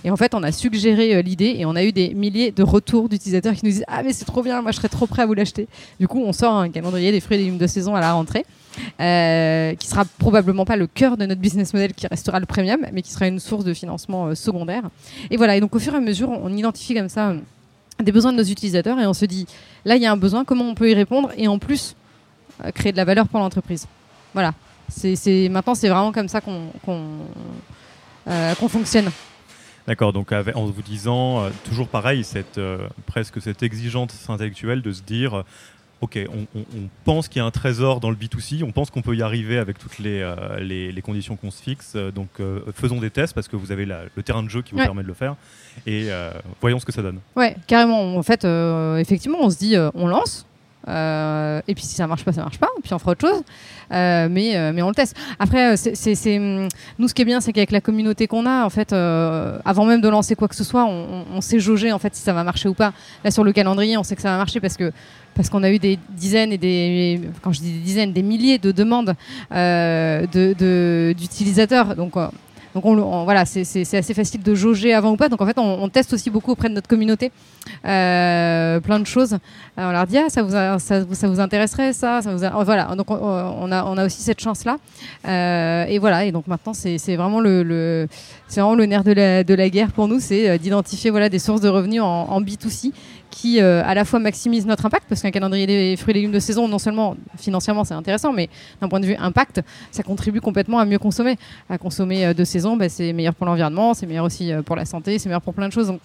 [0.04, 2.64] Et en fait, on a suggéré euh, l'idée et on a eu des milliers de
[2.64, 5.24] retours d'utilisateurs qui nous disent Ah, mais c'est trop bien, moi je serais trop prêt
[5.24, 5.68] à vous l'acheter.
[6.00, 8.46] Du coup, on sort un calendrier des fruits et légumes de saison à la rentrée.
[9.02, 12.86] Euh, qui sera probablement pas le cœur de notre business model qui restera le premium,
[12.94, 14.84] mais qui sera une source de financement euh, secondaire.
[15.32, 17.34] Et voilà, et donc au fur et à mesure, on identifie comme ça
[18.04, 19.48] des besoins de nos utilisateurs et on se dit
[19.86, 21.96] là il y a un besoin, comment on peut y répondre et en plus
[22.64, 23.88] euh, créer de la valeur pour l'entreprise.
[24.34, 24.54] Voilà.
[24.90, 26.70] C'est, maintenant c'est vraiment comme ça qu'on,
[28.28, 29.12] euh, fonctionne.
[29.86, 32.60] D'accord, donc en vous disant euh, toujours pareil, cette,
[33.06, 35.44] presque cette exigence intellectuelle de se dire
[36.02, 36.48] ok, on,
[37.04, 39.58] pense qu'il y a un trésor dans le B2C, on pense qu'on peut y arriver
[39.58, 40.24] avec toutes les,
[40.60, 42.30] les, conditions qu'on se fixe, donc
[42.74, 45.08] faisons des tests parce que vous avez le terrain de jeu qui vous permet de
[45.08, 45.36] le faire
[45.86, 46.10] et
[46.62, 47.20] voyons ce que ça donne.
[47.36, 48.16] Ouais, carrément.
[48.16, 48.46] En fait,
[49.00, 50.47] effectivement, on se dit on lance,
[50.88, 52.70] euh, et puis si ça marche pas, ça marche pas.
[52.84, 53.42] Puis on fera autre chose.
[53.92, 55.16] Euh, mais, euh, mais on le teste.
[55.40, 58.70] Après, c'est, hum, nous, ce qui est bien, c'est qu'avec la communauté qu'on a, en
[58.70, 62.22] fait, avant même de lancer quoi que ce soit, on, sait jauger en fait si
[62.22, 62.94] ça va marcher ou pas.
[63.24, 64.92] Là, sur le calendrier, on sait que ça va marcher parce que
[65.36, 68.58] parce qu'on a eu des dizaines et des quand je dis des dizaines, des milliers
[68.58, 69.16] de demandes
[69.52, 71.96] de, d'utilisateurs.
[71.96, 72.16] Donc
[72.78, 73.64] donc on, voilà, c'est
[73.96, 75.30] assez facile de jauger avant ou pas.
[75.30, 77.32] Donc en fait, on, teste aussi beaucoup auprès de notre communauté
[77.88, 79.36] euh, plein de choses.
[79.78, 82.96] on leur dit ah, ça, vous intéresserait ça, vous voilà.
[82.96, 84.78] Donc on, a, aussi cette chance là.
[85.28, 86.26] Euh, et voilà.
[86.26, 90.58] Et donc maintenant c'est vraiment le, le nerf de la, guerre pour nous, c'est euh,
[90.60, 92.92] d'identifier voilà des sources de revenus en, en B2C
[93.30, 96.32] qui euh, à la fois maximise notre impact, parce qu'un calendrier des fruits et légumes
[96.32, 98.50] de saison, non seulement financièrement c'est intéressant, mais
[98.82, 99.62] d'un point de vue impact,
[99.92, 101.38] ça contribue complètement à mieux consommer.
[101.70, 104.76] À consommer euh, de saison, bah, c'est meilleur pour l'environnement, c'est meilleur aussi euh, pour
[104.76, 105.88] la santé, c'est meilleur pour plein de choses.
[105.88, 106.00] Donc,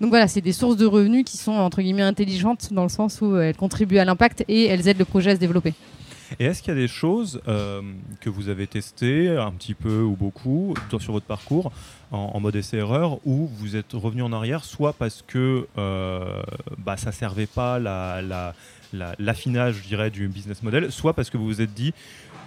[0.00, 3.20] donc voilà, c'est des sources de revenus qui sont entre guillemets intelligentes dans le sens
[3.20, 5.74] où elles contribuent à l'impact et elles aident le projet à se développer.
[6.38, 7.82] Et est-ce qu'il y a des choses euh,
[8.20, 11.72] que vous avez testées un petit peu ou beaucoup sur votre parcours
[12.10, 16.42] en, mode essai-erreur où vous êtes revenu en arrière, soit parce que euh,
[16.78, 17.78] bah, ça ne servait pas
[19.18, 21.94] l'affinage, je dirais, du business model, soit parce que vous vous êtes dit,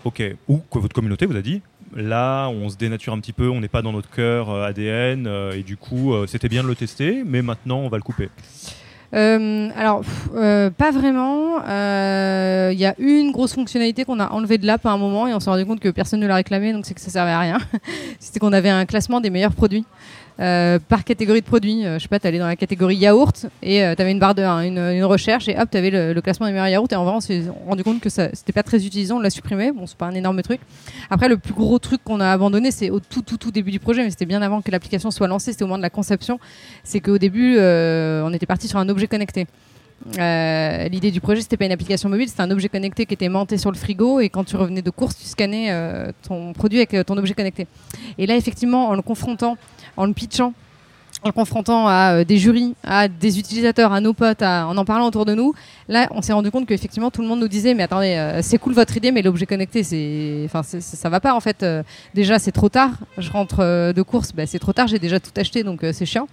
[0.04, 1.64] ok, ou que votre communauté vous a dit,
[1.96, 5.28] là, on se dénature un petit peu, on n'est pas dans notre cœur euh, ADN,
[5.56, 8.30] et du coup, c'était bien de le tester, mais maintenant, on va le couper.
[9.16, 11.60] Alors, pas vraiment.
[12.72, 15.34] Il y a une grosse fonctionnalité qu'on a enlevée de l'app à un moment et
[15.34, 17.40] on s'est rendu compte que personne ne l'a réclamé, donc c'est que ça servait à
[17.40, 17.58] rien.
[18.20, 19.86] C'était qu'on avait un classement des meilleurs produits.
[20.40, 21.86] Euh, par catégorie de produits.
[21.86, 24.36] Euh, je sais pas, tu dans la catégorie yaourt et euh, tu avais une barre
[24.36, 26.88] de une, recherche et hop, tu avais le, classement des meilleurs yaourts.
[26.92, 29.30] Et en vrai, on s'est rendu compte que ça c'était pas très utilisant, on l'a
[29.30, 29.72] supprimé.
[29.72, 30.60] Bon, c'est pas un énorme truc.
[31.10, 33.80] Après, le plus gros truc qu'on a abandonné, c'est au tout, tout, tout début du
[33.80, 36.40] projet, mais c'était bien avant que l'application soit lancée, c'était au moment de la conception.
[36.84, 39.48] C'est qu'au début, on était parti sur un objet connecté.
[40.18, 43.58] L'idée du projet, c'était pas une application mobile, c'était un objet connecté qui était monté
[43.58, 45.74] sur le frigo et quand tu revenais de course, tu scannais
[46.28, 47.68] ton produit avec ton objet connecté.
[48.18, 49.58] Et là, effectivement, en le confrontant
[49.98, 50.54] en le pitchant
[51.26, 54.86] en le confrontant à euh, des jurys, à des utilisateurs, à nos potes, en en
[54.86, 55.56] parlant autour de nous,
[55.90, 58.60] là, on s'est rendu compte qu'effectivement, tout le monde nous disait, mais attendez, euh, c'est
[58.60, 61.64] cool votre idée, mais l'objet connecté, c'est, enfin, ça va pas en fait.
[61.64, 61.82] Euh,
[62.14, 62.92] déjà, c'est trop tard.
[63.18, 64.88] Je rentre de course, bah, c'est trop tard.
[64.88, 66.28] J'ai déjà tout acheté, donc c'est chiant.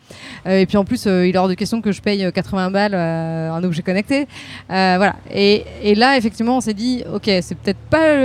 [0.47, 3.65] et puis en plus, il est hors de question que je paye 80 balles un
[3.65, 4.27] objet connecté.
[4.69, 5.17] voilà.
[5.33, 8.17] Et, et, là, effectivement, on s'est dit, ok, c'est peut-être pas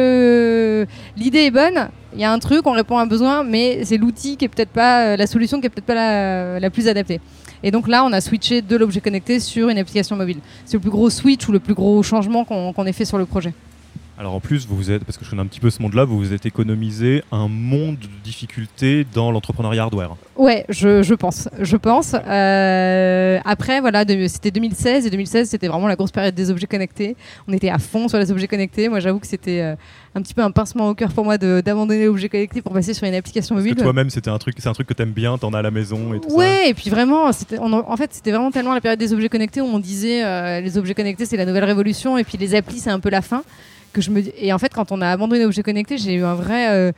[1.15, 3.97] l'idée est bonne il y a un truc, on répond à un besoin, mais c'est
[3.97, 6.87] l'outil qui est peut-être pas euh, la solution qui est peut-être pas la, la, plus
[6.87, 7.19] adaptée.
[7.63, 10.37] Et donc là, on a switché de l'objet connecté sur une application mobile.
[10.65, 13.25] C'est le plus gros switch ou le plus gros changement qu'on ait fait sur le
[13.25, 13.53] projet.
[14.19, 16.03] Alors en plus, vous vous êtes, parce que je connais un petit peu ce monde-là,
[16.03, 20.15] vous vous êtes économisé un monde de difficultés dans l'entrepreneuriat hardware.
[20.35, 21.47] Ouais, je, je, pense.
[21.59, 22.15] Je pense.
[22.15, 27.15] Euh, après, voilà, c'était 2016 et 2016, c'était vraiment la grosse période des objets connectés.
[27.47, 28.89] On était à fond sur les objets connectés.
[28.89, 29.75] Moi, j'avoue que c'était euh,
[30.15, 33.05] un petit peu un pincement au cœur pour moi d'abandonner l'objet connecté pour passer sur
[33.05, 33.75] une application mobile.
[33.75, 36.15] toi-même, c'était un truc, c'est un truc que t'aimes bien, t'en as à la maison
[36.15, 39.29] et tout ouais, et puis vraiment, en fait, c'était vraiment tellement la période des objets
[39.29, 42.55] connectés où on disait euh, les objets connectés, c'est la nouvelle révolution, et puis les
[42.55, 43.43] applis, c'est un peu la fin
[43.95, 46.69] je me et en fait quand on a abandonné l'objet connecté j'ai eu un vrai
[46.69, 46.91] euh,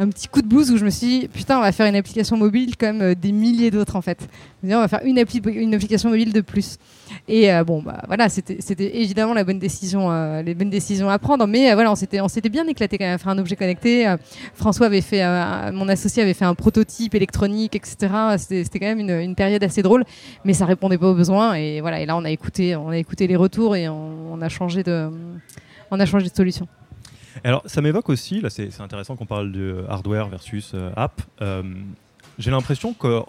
[0.00, 1.96] un petit coup de blues où je me suis dit putain on va faire une
[1.96, 4.28] application mobile comme euh, des milliers d'autres en fait.
[4.62, 6.78] On va faire une, appli une application mobile de plus.
[7.26, 11.46] Et euh, bon bah voilà c'était évidemment la bonne décision les bonnes décisions à prendre
[11.46, 14.14] mais voilà on s'était bien éclaté quand même à faire un objet connecté.
[14.54, 15.22] François avait fait
[15.72, 19.82] mon associé avait fait un prototype électronique etc c'était quand même une, une, période assez
[19.82, 20.04] drôle
[20.44, 21.54] mais ça répondait pas aux besoins.
[21.54, 24.48] Et voilà et là on a écouté on a écouté les retours et on a
[24.48, 25.10] changé de
[25.90, 26.66] on a changé de solution.
[27.44, 31.22] Alors, ça m'évoque aussi, là c'est intéressant qu'on parle de hardware versus euh, app.
[31.40, 31.62] Euh,
[32.38, 33.22] j'ai l'impression que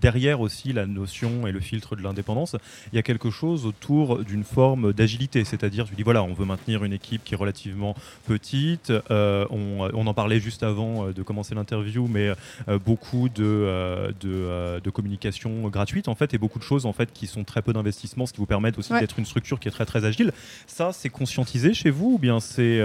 [0.00, 2.56] derrière aussi la notion et le filtre de l'indépendance,
[2.92, 5.44] il y a quelque chose autour d'une forme d'agilité.
[5.44, 7.94] C'est-à-dire, je dis voilà, on veut maintenir une équipe qui est relativement
[8.26, 8.92] petite.
[9.10, 12.30] Euh, on, en parlait juste avant euh, de commencer l'interview, mais
[12.68, 17.26] euh, beaucoup de, de, communication gratuite en fait et beaucoup de choses en fait qui
[17.26, 19.86] sont très peu d'investissement, ce qui vous permet aussi d'être une structure qui est très
[19.86, 20.32] très agile.
[20.66, 22.80] Ça, c'est conscientisé chez vous ou bien c'est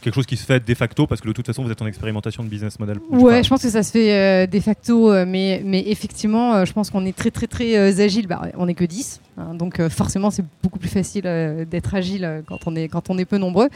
[0.00, 1.86] quelque chose qui se fait de facto parce que de toute façon vous êtes en
[1.86, 2.98] expérimentation de business model?
[3.10, 6.90] Ouais, je pense que ça se fait de facto euh, mais, effectivement, euh, je pense
[6.90, 8.26] qu'on est très très très euh, agile.
[8.26, 11.24] Bah, on n'est que 10, hein, donc forcément c'est beaucoup plus facile
[11.70, 13.68] d'être agile quand on est quand on est peu nombreux.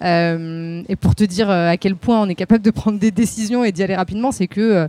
[0.00, 3.72] et pour te dire à quel point on est capable de prendre des décisions et
[3.72, 4.88] d'y aller rapidement, c'est que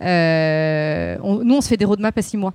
[0.00, 2.54] nous on se fait des roadmaps à 6 mois.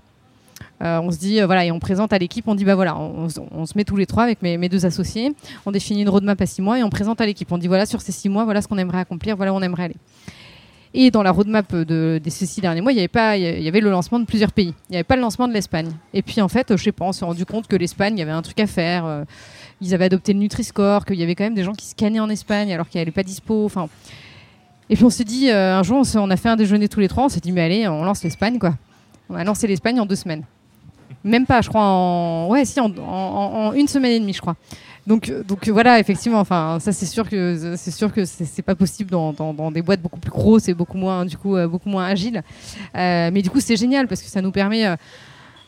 [0.82, 3.74] on se dit, voilà, et on présente à l'équipe, on dit, bah voilà, on, se
[3.76, 5.34] met tous les trois avec mes, mes, deux associés,
[5.66, 7.52] on définit une roadmap à six mois et on présente à l'équipe.
[7.52, 9.62] On dit, voilà, sur ces six mois, voilà ce qu'on aimerait accomplir, voilà où on
[9.62, 9.98] aimerait aller.
[10.96, 13.68] Et dans la roadmap de, ces six derniers mois, il y avait pas, il y
[13.68, 14.74] avait le lancement de plusieurs pays.
[14.90, 15.90] Il n'y avait pas le lancement de l'Espagne.
[16.14, 18.22] Et puis en fait, je sais pas, on s'est rendu compte que l'Espagne, il y
[18.22, 19.06] avait un truc à faire.
[19.06, 19.24] Euh,
[19.82, 22.30] ils avaient adopté le Nutri-Score, qu'il y avait quand même des gens qui scannaient en
[22.30, 23.66] Espagne alors qu'elle n'allait pas dispo.
[23.66, 23.90] Enfin.
[24.90, 27.08] Et puis on s'est dit, euh, un jour, on, a fait un déjeuner tous les
[27.08, 27.26] trois.
[27.26, 28.76] On s'est dit, mais allez, on lance l'Espagne, quoi.
[29.30, 30.44] On a lancé l'Espagne en deux semaines.
[31.24, 32.50] Même pas, je crois, en.
[32.50, 34.56] Ouais, si, en une semaine et demie, je crois.
[35.06, 38.76] Donc, euh, donc voilà, effectivement, enfin, ça c'est sûr que c'est sûr que c'est pas
[38.76, 42.06] possible dans, des boîtes beaucoup plus grosses et beaucoup moins, du coup, euh, beaucoup moins
[42.06, 42.42] agiles.
[42.96, 44.86] Euh, mais du coup, c'est génial parce que ça nous permet.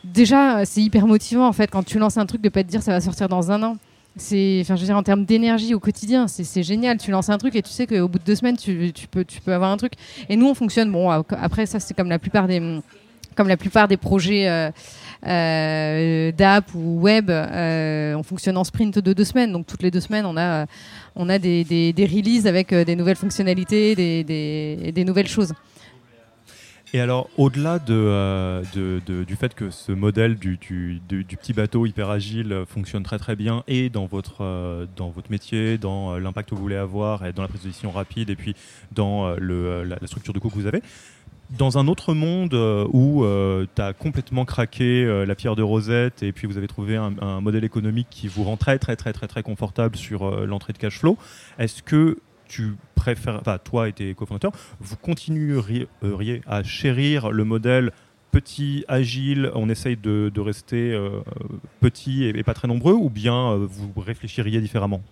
[0.04, 2.82] déjà, c'est hyper motivant en fait quand tu lances un truc de pas te dire
[2.82, 3.76] ça va sortir dans un an.
[4.18, 6.96] C'est, en termes d'énergie au quotidien, c'est génial.
[6.96, 9.70] Tu lances un truc et tu sais qu'au bout de deux semaines, tu, peux, avoir
[9.70, 9.92] un truc.
[10.30, 10.90] Et nous, on fonctionne.
[10.90, 12.80] Bon, après, ça, c'est comme la plupart des,
[13.36, 14.48] comme la plupart des projets.
[14.48, 14.70] Euh,
[15.26, 19.52] d'app ou web, euh, on fonctionne en sprint de deux semaines.
[19.52, 20.66] Donc toutes les deux semaines, on a,
[21.14, 24.22] on a des, des, releases avec euh, des nouvelles fonctionnalités, des,
[24.92, 25.52] des, nouvelles choses.
[26.94, 31.84] Et alors, au-delà de, de, du fait que ce modèle du, du, du, petit bateau
[31.84, 36.54] hyper agile fonctionne très très bien, et dans votre, dans votre métier, dans l'impact que
[36.54, 38.54] vous voulez avoir, et dans la prise de décision rapide, et puis
[38.92, 40.80] dans le, la, la, structure de coût que vous avez,
[41.50, 45.62] dans un autre monde euh, où euh, tu as complètement craqué euh, la pierre de
[45.62, 49.12] Rosette et puis vous avez trouvé un, modèle économique qui vous rend très très très
[49.12, 51.16] très très confortable sur l'entrée de cash flow,
[51.58, 55.88] est-ce que tu préfères, toi et tes cofondateurs, vous continueriez
[56.46, 57.92] à chérir le modèle
[58.30, 60.98] petit, agile, on essaye de, rester
[61.80, 65.02] petit et, pas très nombreux, ou bien vous réfléchiriez différemment?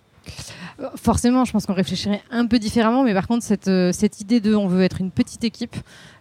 [0.95, 4.55] Forcément, je pense qu'on réfléchirait un peu différemment, mais par contre, cette, cette idée de
[4.55, 5.75] on veut être une petite équipe,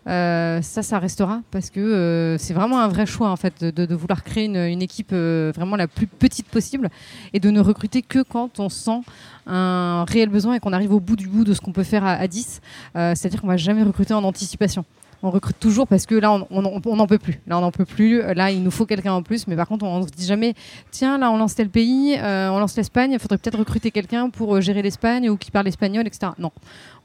[0.06, 4.44] ça, ça restera parce que c'est vraiment un vrai choix en fait de, vouloir créer
[4.44, 6.90] une, équipe vraiment la plus petite possible
[7.32, 9.00] et de ne recruter que quand on sent
[9.46, 12.04] un réel besoin et qu'on arrive au bout du bout de ce qu'on peut faire
[12.04, 12.60] à, 10.
[12.96, 14.84] Euh, c'est-à-dire qu'on va jamais recruter en anticipation
[15.24, 17.40] on recrute toujours parce que là, on n'en peut plus.
[17.46, 18.20] Là, on n'en peut plus.
[18.34, 19.46] Là, il nous faut quelqu'un en plus.
[19.46, 20.54] Mais par contre, on ne se dit jamais,
[20.90, 24.28] tiens, là, on lance tel pays, euh, on lance l'Espagne, il faudrait peut-être recruter quelqu'un
[24.28, 26.32] pour euh, gérer l'Espagne ou qui parle espagnol, etc.
[26.38, 26.52] Non.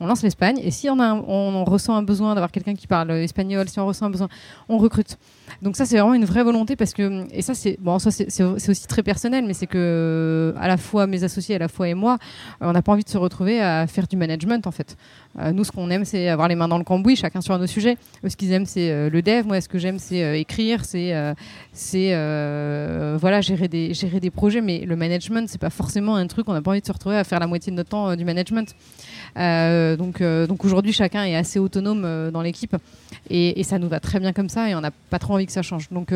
[0.01, 0.59] On lance l'Espagne.
[0.61, 3.87] Et si on, a on, ressent un besoin d'avoir quelqu'un qui parle espagnol, si on
[3.87, 4.27] ressent un besoin,
[4.67, 5.17] on recrute.
[5.61, 8.87] Donc ça, c'est vraiment une vraie volonté parce que, et ça, c'est bon, c'est aussi
[8.87, 12.17] très personnel, mais c'est que à la fois mes associés, à la fois et moi,
[12.61, 14.95] on n'a pas envie de se retrouver à faire du management en fait.
[15.39, 17.67] Euh, nous, ce qu'on aime, c'est avoir les mains dans le cambouis, chacun sur nos
[17.67, 17.97] sujets.
[18.27, 19.45] ce qu'ils aiment, c'est euh, le dev.
[19.45, 21.13] Moi, ce que j'aime, c'est euh, écrire, c'est
[23.21, 24.61] voilà, gérer des, gérer des projets.
[24.61, 26.47] Mais le management, c'est pas forcément un truc.
[26.49, 28.25] On n'a pas envie de se retrouver à faire la moitié de notre temps du
[28.25, 28.75] management.
[29.35, 32.75] donc, donc aujourd'hui, chacun est assez autonome dans l'équipe.
[33.29, 34.69] Et, ça nous va très bien comme ça.
[34.69, 35.89] Et on n'a pas trop envie que ça change.
[35.89, 36.11] Donc,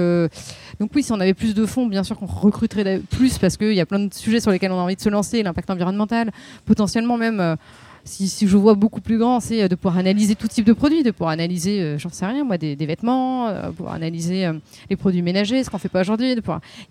[0.79, 3.73] donc oui, si on avait plus de fonds, bien sûr qu'on recruterait plus parce qu'il
[3.73, 5.43] y a plein de sujets sur lesquels on a envie de se lancer.
[5.43, 6.31] L'impact environnemental,
[6.65, 7.57] potentiellement même
[8.05, 11.03] si, je vois beaucoup plus grand, c'est euh, de pouvoir analyser tout type de produits,
[11.03, 14.49] de pouvoir analyser, euh, j'en sais rien, moi, des, vêtements, euh, pouvoir analyser
[14.89, 16.35] les produits ménagers, ce qu'on fait pas aujourd'hui.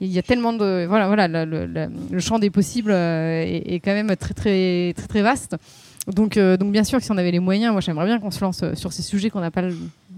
[0.01, 4.35] Il y a tellement de, voilà, voilà, le, champ des possibles est, quand même très,
[4.35, 5.57] très, très, très vaste.
[6.09, 8.41] Donc, donc bien sûr que si on avait les moyens, moi j'aimerais bien qu'on se
[8.41, 9.63] lance sur ces sujets qu'on n'a pas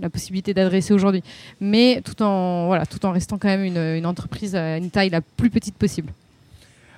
[0.01, 1.23] la possibilité d'adresser aujourd'hui,
[1.61, 5.11] mais tout en, voilà, tout en restant quand même une, une entreprise à une taille
[5.11, 6.13] la plus petite possible.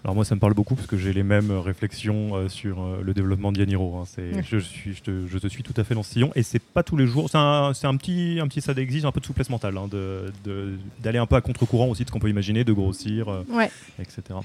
[0.07, 3.01] Alors moi, ça me parle beaucoup parce que j'ai les mêmes réflexions euh, sur euh,
[3.03, 3.97] le développement d'Yaniro.
[3.97, 4.05] Hein.
[4.49, 5.03] Je, suis, je,
[5.39, 7.29] te, suis tout à fait dans ce sillon et c'est pas tous les jours.
[7.29, 9.89] C'est un, un, petit, un petit, ça exige un peu de souplesse mentale, hein,
[11.03, 13.67] d'aller un peu à contre-courant aussi de ce qu'on peut imaginer, de grossir, euh,
[13.99, 14.39] etc.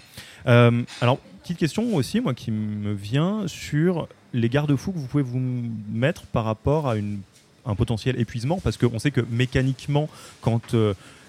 [1.00, 5.44] alors, petite question aussi, moi, qui me vient sur les garde-fous que vous pouvez vous
[5.92, 7.20] mettre par rapport à une,
[7.68, 10.10] un potentiel épuisement, parce qu'on sait que mécaniquement,
[10.42, 10.76] quand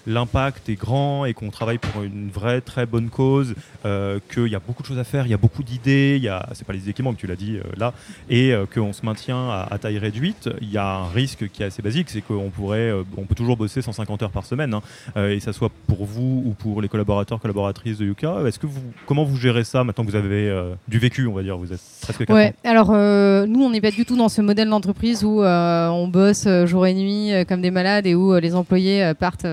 [0.07, 4.55] l'impact est grand et qu'on travaille pour une vraie très bonne cause, euh, qu'il y
[4.55, 6.65] a beaucoup de choses à faire, il y a beaucoup d'idées, il y a, c'est
[6.65, 7.93] pas les idées qui manquent, tu l'as dit euh, là,
[8.29, 11.67] et euh, qu'on se maintient à, taille réduite, il y a un risque qui est
[11.67, 14.81] assez basique, c'est qu'on pourrait, on peut toujours bosser 150 heures par semaine, hein,
[15.29, 18.41] et ça soit pour vous ou pour les collaborateurs, collaboratrices de Yuka.
[18.45, 21.43] Est-ce que vous, comment vous gérez ça maintenant que vous avez du vécu, on va
[21.43, 24.41] dire, vous êtes presque 4 ouais, Alors nous, on n'est pas du tout dans ce
[24.41, 29.13] modèle d'entreprise où on bosse jour et nuit comme des malades et où les employés
[29.19, 29.45] partent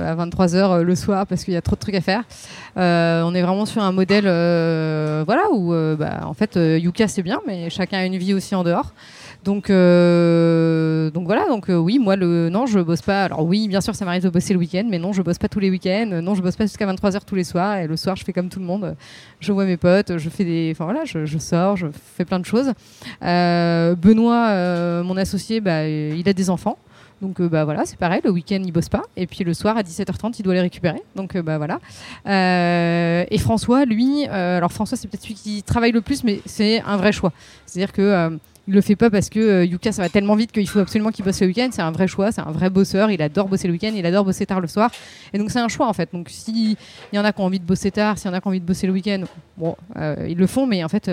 [0.00, 2.24] à 23h euh, le soir parce qu'il y a trop de trucs à faire.
[2.76, 7.22] Euh, on est vraiment sur un modèle euh, voilà, où bah, en fait Yuka c'est
[7.22, 8.92] bien, mais chacun a une vie aussi en dehors.
[9.44, 13.24] Donc, donc voilà, donc oui, moi, le, non, je bosse pas.
[13.24, 15.48] Alors oui, bien sûr, ça m'arrive de bosser le week-end, mais non, je bosse pas
[15.48, 16.20] tous les week-ends.
[16.22, 17.78] Non, je bosse pas jusqu'à 23h tous les soirs.
[17.78, 18.96] Et le soir, je fais comme tout le monde.
[19.40, 20.72] Je vois mes potes, je fais des.
[20.74, 22.72] Enfin voilà, je, je sors, je fais plein de choses.
[23.22, 26.76] Benoît, mon associé, bah, il a des enfants.
[27.20, 29.76] Donc euh, bah voilà, c'est pareil, le week-end il bosse pas, et puis le soir
[29.76, 31.02] à 17h30 il doit les récupérer.
[31.16, 31.80] Donc euh, bah voilà.
[32.26, 36.80] Euh, et François, lui, alors François c'est peut-être celui qui travaille le plus, mais c'est
[36.82, 37.32] un vrai choix.
[37.66, 40.78] C'est-à-dire que il le fait pas parce que Yuka ça va tellement vite qu'il faut
[40.78, 41.70] absolument qu'il bosse le week-end.
[41.72, 43.10] C'est un vrai choix, c'est un vrai bosseur.
[43.10, 44.90] Il adore bosser le week-end, il adore bosser tard le soir.
[45.32, 46.10] Et donc c'est un choix en fait.
[46.12, 46.76] Donc s'il
[47.12, 48.50] y en a qui ont envie de bosser tard, s'il y en a qui ont
[48.50, 49.24] envie de bosser le week-end,
[49.56, 51.10] bon, ils le font, mais en fait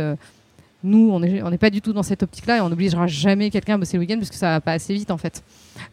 [0.86, 3.76] nous, on n'est on pas du tout dans cette optique-là et on n'obligera jamais quelqu'un
[3.76, 5.44] à bosser le week-end parce que ça va pas assez vite en fait.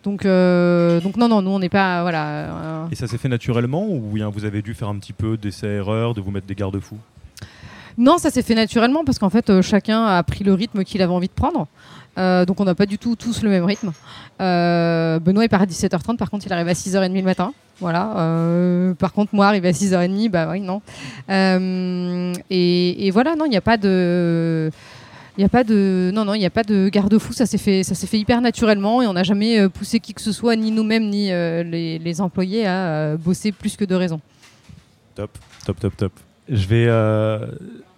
[0.05, 2.03] Donc, euh, donc non, non, nous on n'est pas.
[2.03, 2.87] Voilà, euh.
[2.91, 6.15] Et ça s'est fait naturellement ou bien vous avez dû faire un petit peu d'essais-erreurs,
[6.15, 6.99] de vous mettre des garde-fous?
[7.99, 11.03] Non, ça s'est fait naturellement parce qu'en fait euh, chacun a pris le rythme qu'il
[11.03, 11.67] avait envie de prendre.
[12.17, 13.93] Donc on n'a pas du tout tous le même rythme.
[14.39, 17.53] Benoît il part à 17h30, par contre il arrive à 6h30 le matin.
[17.81, 18.95] Voilà.
[18.99, 20.83] par contre, moi, arriver à 6h30, bah oui, non.
[22.51, 24.71] Et, voilà, non, il n'y a pas de.
[25.37, 27.33] Il n'y a pas de non non, il n'y a pas de garde-fou.
[27.33, 30.13] Ça s'est fait ça s'est fait hyper naturellement et on n'a jamais euh, poussé qui
[30.13, 33.95] que ce soit, ni nous-mêmes ni euh, les, employés à euh, bosser plus que de
[33.95, 34.21] raison.
[35.15, 35.31] Top,
[35.65, 36.13] top, top, top.
[36.51, 36.87] Je vais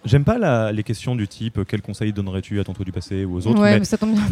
[0.05, 3.35] J'aime pas les questions du type quel conseil donnerais-tu à ton toi du passé ou
[3.35, 3.61] aux autres.
[3.61, 4.23] Ouais, mais, ça tombe bien.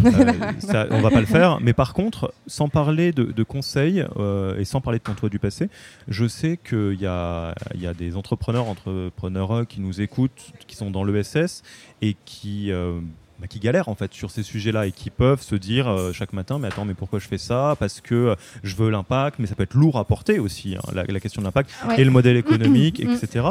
[0.73, 1.59] Euh, on va pas le faire.
[1.61, 5.39] Mais par contre, sans parler de, conseils euh, et sans parler de ton toi du
[5.39, 5.69] passé,
[6.07, 10.91] je sais qu'il y a, y a des entrepreneurs, entrepreneurs qui nous écoutent, qui sont
[10.91, 11.63] dans l'ESS
[12.01, 12.99] et qui euh,
[13.39, 16.33] bah, qui galèrent en fait sur ces sujets-là et qui peuvent se dire euh, chaque
[16.33, 17.75] matin mais attends mais pourquoi je fais ça?
[17.79, 20.81] Parce que euh, je veux l'impact mais ça peut être lourd à porter aussi hein,
[20.93, 21.99] la, la, question de l'impact Ouais.
[21.99, 23.11] et le modèle économique Mm.
[23.11, 23.45] etc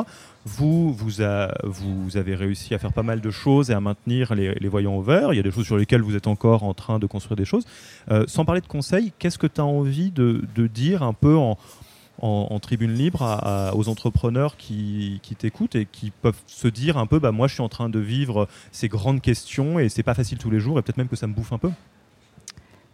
[0.45, 4.35] vous vous, a- vous avez réussi à faire pas mal de choses et à maintenir
[4.35, 6.65] les, les voyants au vert il y a des choses sur lesquelles vous êtes encore
[6.65, 7.65] en train de construire des choses
[8.11, 11.37] Euh, sans parler de conseils qu'est-ce que tu as envie de, de dire un peu
[11.37, 11.57] en
[12.23, 16.69] en, en tribune libre à- à- aux entrepreneurs qui, qui t'écoutent et qui peuvent se
[16.69, 19.89] dire un peu bah moi je suis en train de vivre ces grandes questions et
[19.89, 21.71] c'est pas facile tous les jours et peut-être même que ça me bouffe un peu.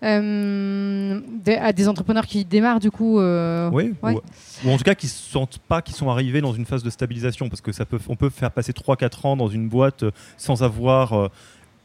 [0.05, 3.19] Euh, des, à des entrepreneurs qui démarrent du coup.
[3.19, 3.95] euh, Oui.
[4.03, 4.15] ouais.
[4.15, 4.21] Ou,
[4.69, 6.91] ou en tout cas qui se sentent pas qu'ils sont arrivés dans une phase de
[6.91, 10.05] stabilisation parce que ça peut on peut faire passer 3-4 ans dans une boîte
[10.37, 11.29] sans avoir euh,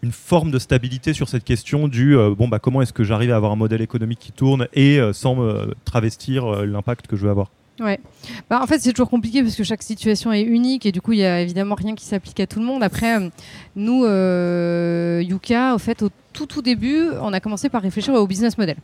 [0.04, 3.32] une forme de stabilité sur cette question du euh, bon bah comment est-ce que j'arrive
[3.32, 7.16] à avoir un modèle économique qui tourne et euh, sans me travestir euh, l'impact que
[7.16, 7.50] je veux avoir.
[7.80, 8.00] Ouais.
[8.52, 11.14] Bah, en fait, c'est toujours compliqué parce que chaque situation est unique et du coup,
[11.14, 12.84] il y a évidemment rien qui s'applique à tout le monde.
[12.84, 13.18] Après,
[13.76, 18.60] nous, Yuka, au fait, au tout tout début, on a commencé par réfléchir au business
[18.60, 18.76] model.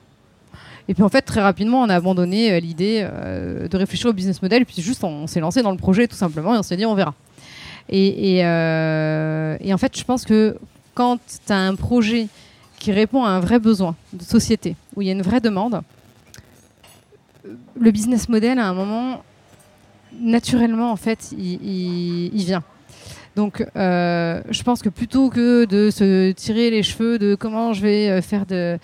[0.87, 3.07] Et puis en fait, très rapidement, on a abandonné l'idée
[3.69, 4.63] de réfléchir au business model.
[4.63, 6.87] Et puis juste, on, s'est lancé dans le projet tout simplement et on s'est dit,
[6.87, 7.13] on verra.
[7.89, 10.57] Et, et en fait, je pense que
[10.99, 12.27] quand tu as un projet
[12.77, 15.79] qui répond à un vrai besoin de société, où il y a une vraie demande,
[17.79, 19.23] le business model, à un moment,
[20.19, 22.63] naturellement, en fait, il, vient.
[23.37, 27.81] Donc, euh, je pense que plutôt que de se tirer les cheveux de comment je
[27.81, 28.77] vais euh, faire de,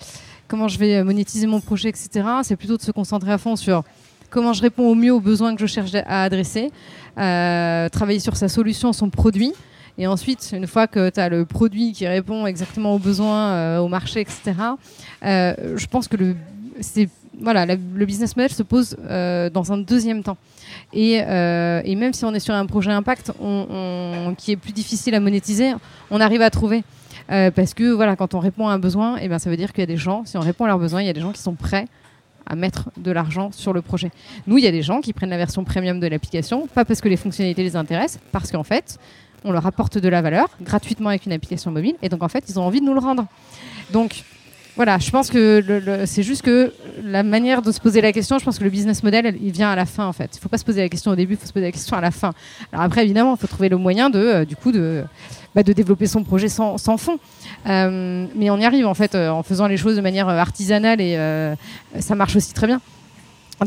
[0.48, 2.08] comment je vais euh, monétiser mon projet, etc.,
[2.44, 3.84] c'est plutôt de se concentrer à fond sur
[4.30, 6.72] comment je réponds au mieux aux besoins que je cherche à adresser,
[7.14, 9.52] travailler sur sa solution, son produit.
[9.98, 13.78] Et ensuite, une fois que tu as le produit qui répond exactement aux besoins, euh,
[13.78, 14.52] au marché, etc.,
[15.24, 16.36] euh, je pense que le,
[17.40, 20.36] voilà, le business model se pose euh, dans un deuxième temps.
[20.92, 23.32] Et, et même si on est sur un projet impact
[24.36, 25.72] qui est plus difficile à monétiser,
[26.10, 26.84] on arrive à trouver.
[27.28, 29.80] Parce que voilà, quand on répond à un besoin, eh ben, ça veut dire qu'il
[29.80, 31.32] y a des gens, si on répond à leurs besoins, il y a des gens
[31.32, 31.86] qui sont prêts
[32.46, 34.10] à mettre de l'argent sur le projet.
[34.46, 37.00] Nous, il y a des gens qui prennent la version premium de l'application, pas parce
[37.00, 38.98] que les fonctionnalités les intéressent, parce qu'en fait,
[39.44, 42.44] on leur apporte de la valeur gratuitement avec une application mobile, et donc en fait,
[42.48, 43.26] ils ont envie de nous le rendre.
[43.92, 44.24] Donc,
[44.76, 46.70] voilà, je pense que c'est juste que
[47.02, 49.70] la manière de se poser la question, je pense que le business model, il vient
[49.70, 50.30] à la fin en fait.
[50.34, 51.72] Il ne faut pas se poser la question au début, il faut se poser la
[51.72, 52.34] question à la fin.
[52.72, 54.72] Alors après, évidemment, il faut trouver le moyen de, euh, du coup,
[55.54, 57.18] bah, de développer son projet sans, sans fond.
[57.66, 61.00] Euh, mais on y arrive en fait euh, en faisant les choses de manière artisanale
[61.00, 61.16] et
[61.98, 62.82] ça marche aussi très bien.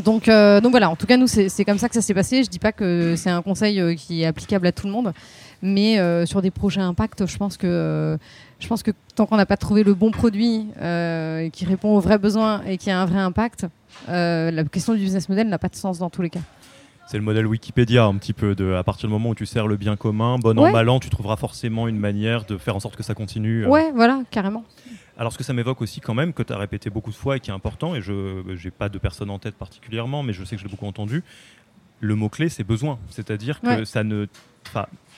[0.04, 2.44] Donc, donc voilà, en tout cas, nous, c'est comme ça que ça s'est passé.
[2.44, 5.12] Je dis pas que c'est un conseil qui est applicable à tout le monde,
[5.62, 8.18] mais euh, sur des projets impact, je pense que,
[8.58, 12.00] je pense que tant qu'on n'a pas trouvé le bon produit euh, qui répond aux
[12.00, 13.66] vrais besoins et qui a un vrai impact,
[14.08, 16.40] euh, la question du business model n'a pas de sens dans tous les cas.
[17.06, 19.66] C'est le modèle Wikipédia un petit peu de à partir du moment où tu sers
[19.66, 20.72] le bien commun, bon an Ouais.
[20.72, 23.64] mal an, tu trouveras forcément une manière de faire en sorte que ça continue.
[23.64, 23.68] euh.
[23.68, 24.62] Ouais, voilà, carrément.
[25.18, 27.36] Alors ce que ça m'évoque aussi quand même, que tu as répété beaucoup de fois
[27.36, 30.44] et qui est important, et je n'ai pas de personne en tête particulièrement, mais je
[30.44, 31.24] sais que je l'ai beaucoup entendu,
[31.98, 32.98] le mot-clé c'est besoin.
[33.10, 33.84] C'est-à-dire que Ouais.
[33.84, 34.26] ça ne,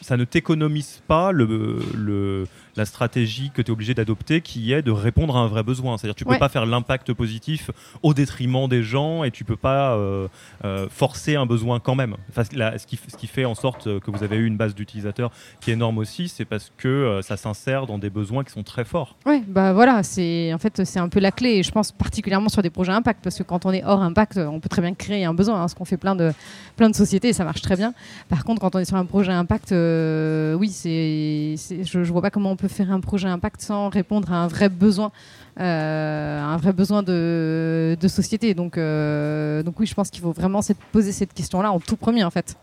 [0.01, 4.80] ça ne t'économise pas le, le- la stratégie que tu es obligé d'adopter qui est
[4.80, 5.99] de répondre à un vrai besoin.
[5.99, 6.38] C'est-à-dire que tu peux Ouais.
[6.38, 7.70] pas faire l'impact positif
[8.03, 10.26] au détriment des gens et tu peux pas euh,
[10.64, 12.16] euh, forcer un besoin quand même.
[12.30, 14.74] Enfin, la- ce, qui, ce qui fait en sorte que vous avez eu une base
[14.74, 15.30] d'utilisateurs
[15.61, 18.62] qui est énorme aussi, c'est parce que euh, ça s'insère dans des besoins qui sont
[18.62, 19.16] très forts.
[19.26, 21.59] Ouais, bah voilà, c'est en fait c'est un peu la clé.
[21.59, 24.38] Et je pense particulièrement sur des projets impact parce que quand on est hors impact,
[24.38, 25.62] on peut très bien créer un besoin.
[25.62, 26.32] Hein, ce qu'on fait plein de
[26.76, 27.93] plein de sociétés et ça marche très bien.
[28.30, 32.22] Par contre, quand on est sur un projet impact, euh, oui, c'est je, je vois
[32.22, 35.10] pas comment on peut faire un projet impact sans répondre à un vrai besoin,
[35.60, 38.54] euh, un vrai besoin de, de société.
[38.54, 41.96] Donc euh, donc oui, je pense qu'il faut vraiment se poser cette question-là en tout
[41.96, 42.56] premier en fait.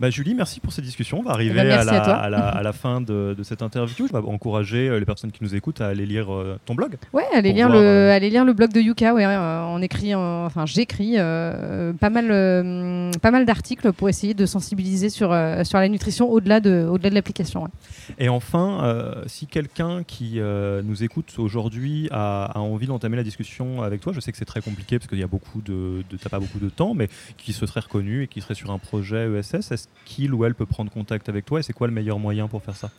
[0.00, 1.18] Bah, Julie, merci pour cette discussion.
[1.20, 2.14] On va arriver Eh ben, à, la, à toi.
[2.14, 4.06] à la- à la fin de, de cette interview.
[4.06, 6.96] Je vais encourager euh, les personnes qui nous écoutent à aller lire euh, ton blog.
[7.12, 9.12] Ouais, lire, voir, le, euh, lire le blog de Yuka.
[9.12, 15.10] Ouais, euh, on écrit, enfin j'écris pas mal, pas mal d'articles pour essayer de sensibiliser
[15.10, 17.64] sur, sur la nutrition au-delà de, au-delà de l'application.
[17.64, 17.68] ouais.
[18.18, 24.00] Et enfin, si quelqu'un qui nous écoute aujourd'hui a, a envie d'entamer la discussion avec
[24.00, 26.30] toi, je sais que c'est très compliqué parce qu'il y a beaucoup de, de t'as
[26.30, 29.28] pas beaucoup de temps, mais qui se serait reconnu et qui serait sur un projet
[29.38, 32.18] ESS, est-ce qu'il ou elle peut prendre contact avec toi et c'est quoi le meilleur
[32.18, 32.90] moyen pour faire ça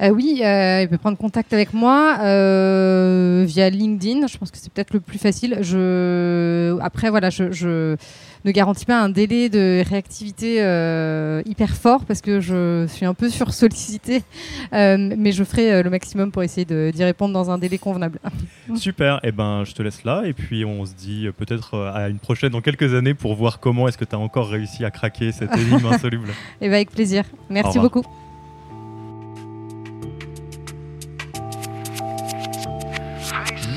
[0.00, 4.26] Euh, oui, euh, il peut prendre contact avec moi euh, via LinkedIn.
[4.26, 5.58] Je pense que c'est peut-être le plus facile.
[5.60, 6.78] Je...
[6.80, 7.96] Après, voilà, je, je
[8.44, 13.14] ne garantit pas un délai de réactivité euh, hyper fort parce que je suis un
[13.14, 14.22] peu sursollicitée,
[14.72, 18.18] euh, mais je ferai euh, le maximum pour essayer d'y répondre dans un délai convenable.
[18.76, 22.08] Super, et ben je te laisse là et puis on se dit euh, peut-être à
[22.08, 24.90] une prochaine dans quelques années pour voir comment est-ce que tu as encore réussi à
[24.90, 26.28] craquer cette énigme insoluble.
[26.28, 27.24] et eh ben avec plaisir.
[27.50, 28.04] Merci beaucoup.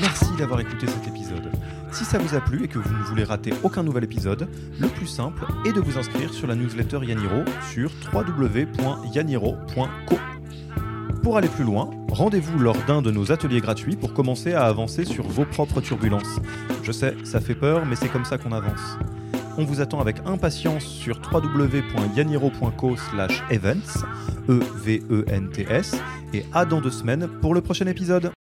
[0.00, 1.11] Merci d'avoir écouté cette émission
[2.12, 4.46] ça vous a plu et que vous ne voulez rater aucun nouvel épisode,
[4.78, 7.42] le plus simple est de vous inscrire sur la newsletter Yaniro
[7.72, 10.18] sur www.yaniro.co.
[11.22, 15.06] Pour aller plus loin, rendez-vous lors d'un de nos ateliers gratuits pour commencer à avancer
[15.06, 16.38] sur vos propres turbulences.
[16.82, 18.98] Je sais, ça fait peur, mais c'est comme ça qu'on avance.
[19.56, 22.96] On vous attend avec impatience sur www.yaniro.co
[23.48, 24.04] events,
[24.50, 25.96] E-V-E-N-T-S,
[26.34, 28.30] et à dans deux semaines pour le prochain épisode.